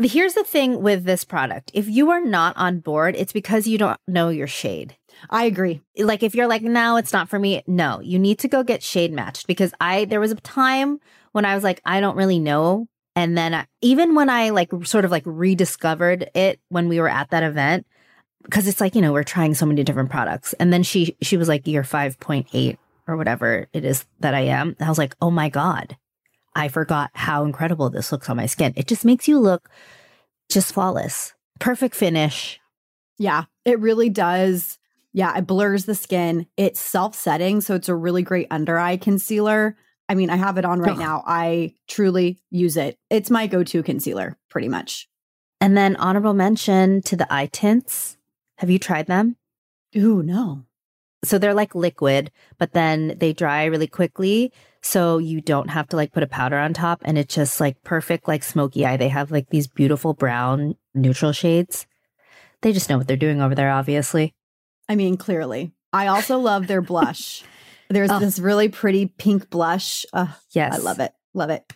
Here's 0.01 0.33
the 0.33 0.43
thing 0.43 0.81
with 0.81 1.03
this 1.03 1.23
product 1.23 1.69
if 1.75 1.87
you 1.87 2.09
are 2.09 2.21
not 2.21 2.57
on 2.57 2.79
board, 2.79 3.15
it's 3.15 3.33
because 3.33 3.67
you 3.67 3.77
don't 3.77 3.99
know 4.07 4.29
your 4.29 4.47
shade. 4.47 4.95
I 5.29 5.45
agree. 5.45 5.81
Like 5.97 6.23
if 6.23 6.35
you're 6.35 6.47
like, 6.47 6.61
no, 6.61 6.97
it's 6.97 7.13
not 7.13 7.29
for 7.29 7.39
me. 7.39 7.63
No, 7.67 7.99
you 7.99 8.19
need 8.19 8.39
to 8.39 8.47
go 8.47 8.63
get 8.63 8.83
shade 8.83 9.11
matched 9.11 9.47
because 9.47 9.73
I, 9.79 10.05
there 10.05 10.19
was 10.19 10.31
a 10.31 10.35
time 10.35 10.99
when 11.31 11.45
I 11.45 11.55
was 11.55 11.63
like, 11.63 11.81
I 11.85 11.99
don't 11.99 12.17
really 12.17 12.39
know. 12.39 12.87
And 13.15 13.37
then 13.37 13.53
I, 13.53 13.67
even 13.81 14.15
when 14.15 14.29
I 14.29 14.49
like 14.49 14.71
sort 14.83 15.05
of 15.05 15.11
like 15.11 15.23
rediscovered 15.25 16.29
it 16.33 16.59
when 16.69 16.89
we 16.89 16.99
were 16.99 17.09
at 17.09 17.29
that 17.29 17.43
event, 17.43 17.85
because 18.43 18.67
it's 18.67 18.81
like, 18.81 18.95
you 18.95 19.01
know, 19.01 19.13
we're 19.13 19.23
trying 19.23 19.53
so 19.53 19.65
many 19.65 19.83
different 19.83 20.09
products. 20.09 20.53
And 20.53 20.73
then 20.73 20.83
she, 20.83 21.15
she 21.21 21.37
was 21.37 21.47
like, 21.47 21.67
you're 21.67 21.83
5.8 21.83 22.77
or 23.07 23.17
whatever 23.17 23.67
it 23.73 23.85
is 23.85 24.05
that 24.19 24.33
I 24.33 24.41
am. 24.41 24.75
And 24.79 24.85
I 24.85 24.89
was 24.89 24.97
like, 24.97 25.15
oh 25.21 25.31
my 25.31 25.49
God, 25.49 25.95
I 26.55 26.67
forgot 26.67 27.11
how 27.13 27.43
incredible 27.45 27.89
this 27.89 28.11
looks 28.11 28.29
on 28.29 28.37
my 28.37 28.45
skin. 28.45 28.73
It 28.75 28.87
just 28.87 29.05
makes 29.05 29.27
you 29.27 29.39
look 29.39 29.69
just 30.49 30.73
flawless. 30.73 31.33
Perfect 31.59 31.95
finish. 31.95 32.59
Yeah, 33.17 33.45
it 33.65 33.79
really 33.79 34.09
does. 34.09 34.77
Yeah, 35.13 35.37
it 35.37 35.47
blurs 35.47 35.85
the 35.85 35.95
skin. 35.95 36.47
It's 36.57 36.81
self 36.81 37.15
setting. 37.15 37.61
So, 37.61 37.75
it's 37.75 37.89
a 37.89 37.95
really 37.95 38.23
great 38.23 38.47
under 38.51 38.77
eye 38.77 38.97
concealer. 38.97 39.77
I 40.09 40.15
mean, 40.15 40.29
I 40.29 40.35
have 40.35 40.57
it 40.57 40.65
on 40.65 40.79
right 40.79 40.91
Ugh. 40.91 40.99
now. 40.99 41.23
I 41.25 41.75
truly 41.87 42.41
use 42.49 42.77
it. 42.77 42.97
It's 43.09 43.29
my 43.29 43.47
go 43.47 43.63
to 43.63 43.83
concealer, 43.83 44.37
pretty 44.49 44.67
much. 44.67 45.07
And 45.61 45.77
then 45.77 45.95
honorable 45.95 46.33
mention 46.33 47.01
to 47.03 47.15
the 47.15 47.31
eye 47.33 47.47
tints. 47.51 48.17
Have 48.57 48.69
you 48.69 48.79
tried 48.79 49.07
them? 49.07 49.37
Ooh, 49.95 50.21
no. 50.21 50.65
So 51.23 51.37
they're 51.37 51.53
like 51.53 51.73
liquid, 51.73 52.31
but 52.57 52.73
then 52.73 53.15
they 53.17 53.31
dry 53.31 53.65
really 53.65 53.87
quickly. 53.87 54.51
So 54.81 55.19
you 55.19 55.39
don't 55.39 55.69
have 55.69 55.87
to 55.89 55.95
like 55.95 56.11
put 56.11 56.23
a 56.23 56.27
powder 56.27 56.57
on 56.57 56.73
top 56.73 57.01
and 57.05 57.17
it's 57.17 57.33
just 57.33 57.61
like 57.61 57.81
perfect, 57.83 58.27
like 58.27 58.43
smoky 58.43 58.85
eye. 58.85 58.97
They 58.97 59.07
have 59.07 59.31
like 59.31 59.49
these 59.49 59.67
beautiful 59.67 60.13
brown 60.13 60.75
neutral 60.93 61.31
shades. 61.31 61.87
They 62.61 62.73
just 62.73 62.89
know 62.89 62.97
what 62.97 63.07
they're 63.07 63.15
doing 63.15 63.41
over 63.41 63.55
there, 63.55 63.71
obviously. 63.71 64.33
I 64.89 64.95
mean, 64.95 65.17
clearly. 65.17 65.71
I 65.91 66.07
also 66.07 66.37
love 66.39 66.67
their 66.67 66.81
blush. 66.81 67.43
There's 67.89 68.09
Oh. 68.11 68.19
this 68.19 68.39
really 68.39 68.69
pretty 68.69 69.05
pink 69.07 69.49
blush. 69.49 70.05
Ugh, 70.13 70.29
Yes. 70.51 70.73
I 70.73 70.77
love 70.77 70.99
it. 70.99 71.13
Love 71.33 71.49
it. 71.49 71.71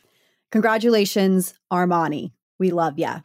Congratulations, 0.52 1.54
Armani. 1.72 2.32
We 2.58 2.72
love 2.72 2.98
ya. 2.98 3.20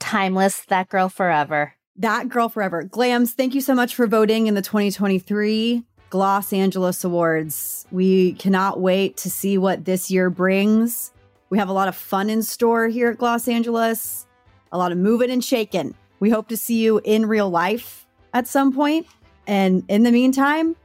Timeless, 0.00 0.60
that 0.66 0.88
girl 0.88 1.08
forever. 1.08 1.74
That 1.96 2.28
girl 2.28 2.48
forever. 2.48 2.82
Glams, 2.84 3.30
thank 3.30 3.54
you 3.54 3.60
so 3.60 3.74
much 3.74 3.94
for 3.94 4.06
voting 4.06 4.46
in 4.48 4.54
the 4.54 4.62
2023 4.62 5.84
Gloss 6.10 6.52
Angeles 6.52 7.04
Awards. 7.04 7.86
We 7.90 8.34
cannot 8.34 8.80
wait 8.80 9.16
to 9.18 9.30
see 9.30 9.56
what 9.56 9.84
this 9.84 10.10
year 10.10 10.28
brings. 10.28 11.12
We 11.48 11.58
have 11.58 11.68
a 11.68 11.72
lot 11.72 11.88
of 11.88 11.96
fun 11.96 12.28
in 12.28 12.42
store 12.42 12.88
here 12.88 13.10
at 13.10 13.18
Gloss 13.18 13.48
Angeles, 13.48 14.26
a 14.70 14.78
lot 14.78 14.92
of 14.92 14.98
moving 14.98 15.30
and 15.30 15.42
shaking. 15.44 15.94
We 16.20 16.30
hope 16.30 16.48
to 16.48 16.56
see 16.56 16.78
you 16.82 17.00
in 17.04 17.26
real 17.26 17.48
life 17.48 18.01
at 18.32 18.46
some 18.46 18.72
point. 18.72 19.06
And 19.46 19.84
in 19.88 20.02
the 20.02 20.12
meantime, 20.12 20.76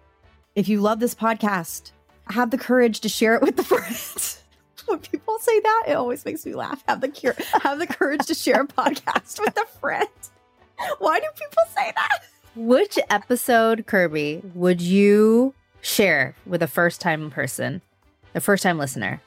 if 0.55 0.67
you 0.67 0.81
love 0.81 0.99
this 0.99 1.13
podcast, 1.15 1.91
have 2.29 2.51
the 2.51 2.57
courage 2.57 2.99
to 3.01 3.09
share 3.09 3.35
it 3.35 3.41
with 3.41 3.55
the 3.55 3.63
friends. 3.65 4.41
when 4.85 4.99
people 4.99 5.37
say 5.39 5.59
that, 5.59 5.83
it 5.87 5.93
always 5.93 6.25
makes 6.25 6.45
me 6.45 6.53
laugh. 6.53 6.83
Have 6.87 7.01
the 7.01 7.09
cure, 7.09 7.35
have 7.61 7.79
the 7.79 7.87
courage 7.87 8.25
to 8.27 8.33
share 8.33 8.61
a 8.61 8.67
podcast 8.67 9.39
with 9.39 9.57
a 9.57 9.65
friend. 9.79 10.07
Why 10.99 11.19
do 11.19 11.25
people 11.35 11.63
say 11.75 11.91
that? 11.95 12.19
Which 12.55 12.97
episode, 13.09 13.85
Kirbie, 13.85 14.41
would 14.55 14.81
you 14.81 15.53
share 15.81 16.35
with 16.45 16.61
a 16.63 16.67
first 16.67 17.01
time 17.01 17.29
person, 17.29 17.81
a 18.33 18.39
first 18.39 18.63
time 18.63 18.77
listener? 18.77 19.21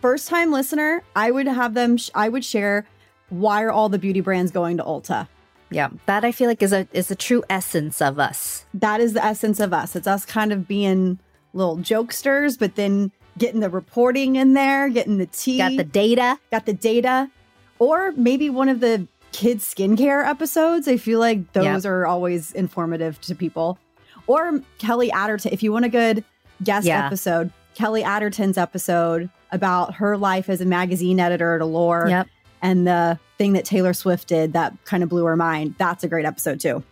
First 0.00 0.28
time 0.28 0.52
listener, 0.52 1.02
I 1.16 1.30
would 1.30 1.46
have 1.48 1.74
them, 1.74 1.96
sh- 1.96 2.10
I 2.14 2.28
would 2.28 2.44
share 2.44 2.86
why 3.28 3.62
are 3.62 3.72
all 3.72 3.88
the 3.88 3.98
beauty 3.98 4.20
brands 4.20 4.52
going 4.52 4.76
to 4.76 4.84
Ulta? 4.84 5.26
Yeah, 5.70 5.88
that 6.06 6.24
I 6.24 6.32
feel 6.32 6.48
like 6.48 6.62
is 6.62 6.72
a 6.72 6.86
is 6.92 7.10
a 7.10 7.16
true 7.16 7.42
essence 7.50 8.00
of 8.00 8.18
us. 8.18 8.64
That 8.74 9.00
is 9.00 9.14
the 9.14 9.24
essence 9.24 9.58
of 9.60 9.72
us. 9.72 9.96
It's 9.96 10.06
us 10.06 10.24
kind 10.24 10.52
of 10.52 10.68
being 10.68 11.18
little 11.52 11.78
jokesters, 11.78 12.58
but 12.58 12.76
then 12.76 13.10
getting 13.38 13.60
the 13.60 13.70
reporting 13.70 14.36
in 14.36 14.54
there, 14.54 14.88
getting 14.88 15.18
the 15.18 15.26
tea, 15.26 15.58
Got 15.58 15.76
the 15.76 15.84
data. 15.84 16.38
got 16.50 16.66
the 16.66 16.72
data, 16.72 17.30
or 17.78 18.12
maybe 18.12 18.48
one 18.50 18.68
of 18.68 18.80
the 18.80 19.06
kids 19.32 19.64
skincare 19.74 20.26
episodes. 20.26 20.86
I 20.88 20.96
feel 20.96 21.18
like 21.18 21.52
those 21.52 21.84
are 21.84 22.06
always 22.06 22.52
informative 22.52 23.20
to 23.22 23.34
people. 23.34 23.78
Or 24.26 24.60
Kelly 24.78 25.10
Atterton, 25.12 25.52
if 25.52 25.62
you 25.62 25.72
want 25.72 25.84
a 25.84 25.88
good 25.88 26.24
guest 26.62 26.86
Yeah. 26.86 27.04
episode, 27.06 27.50
Kelly 27.74 28.02
Atterton's 28.02 28.56
episode 28.56 29.28
about 29.52 29.94
her 29.96 30.16
life 30.16 30.48
as 30.48 30.60
a 30.60 30.64
magazine 30.64 31.20
editor 31.20 31.54
at 31.56 31.60
Allure 31.60 32.06
Yep. 32.08 32.26
And 32.62 32.86
the 32.86 33.18
thing 33.38 33.52
that 33.52 33.64
Taylor 33.64 33.92
Swift 33.92 34.28
did 34.28 34.54
that 34.54 34.72
kind 34.84 35.02
of 35.02 35.08
blew 35.08 35.24
her 35.24 35.36
mind. 35.36 35.74
That's 35.78 36.04
a 36.04 36.08
great 36.08 36.24
episode 36.24 36.60
too. 36.60 36.82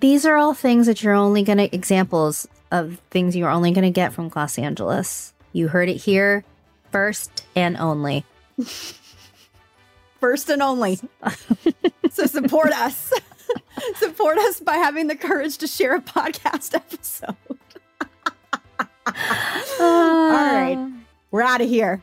These 0.00 0.26
are 0.26 0.36
all 0.36 0.54
things 0.54 0.86
that 0.86 1.02
you're 1.02 1.14
only 1.14 1.42
going 1.42 1.58
to 1.58 1.74
examples 1.74 2.46
of 2.70 3.00
things 3.10 3.36
you're 3.36 3.50
only 3.50 3.70
going 3.70 3.84
to 3.84 3.90
get 3.90 4.12
from 4.12 4.28
Gloss 4.28 4.58
Angeles. 4.58 5.32
You 5.52 5.68
heard 5.68 5.88
it 5.88 5.96
here 5.96 6.44
first 6.90 7.44
and 7.54 7.76
only. 7.76 8.24
First 10.18 10.48
and 10.48 10.62
only. 10.62 10.98
so 12.10 12.24
support 12.24 12.72
us. 12.72 13.12
support 13.96 14.38
us 14.38 14.60
by 14.60 14.76
having 14.76 15.08
the 15.08 15.14
courage 15.14 15.58
to 15.58 15.66
share 15.66 15.94
a 15.94 16.00
podcast 16.00 16.74
episode. 16.74 17.36
All 19.78 20.32
right. 20.32 20.76
Uh, 20.76 20.88
We're 21.30 21.42
out 21.42 21.60
of 21.60 21.68
here. 21.68 22.02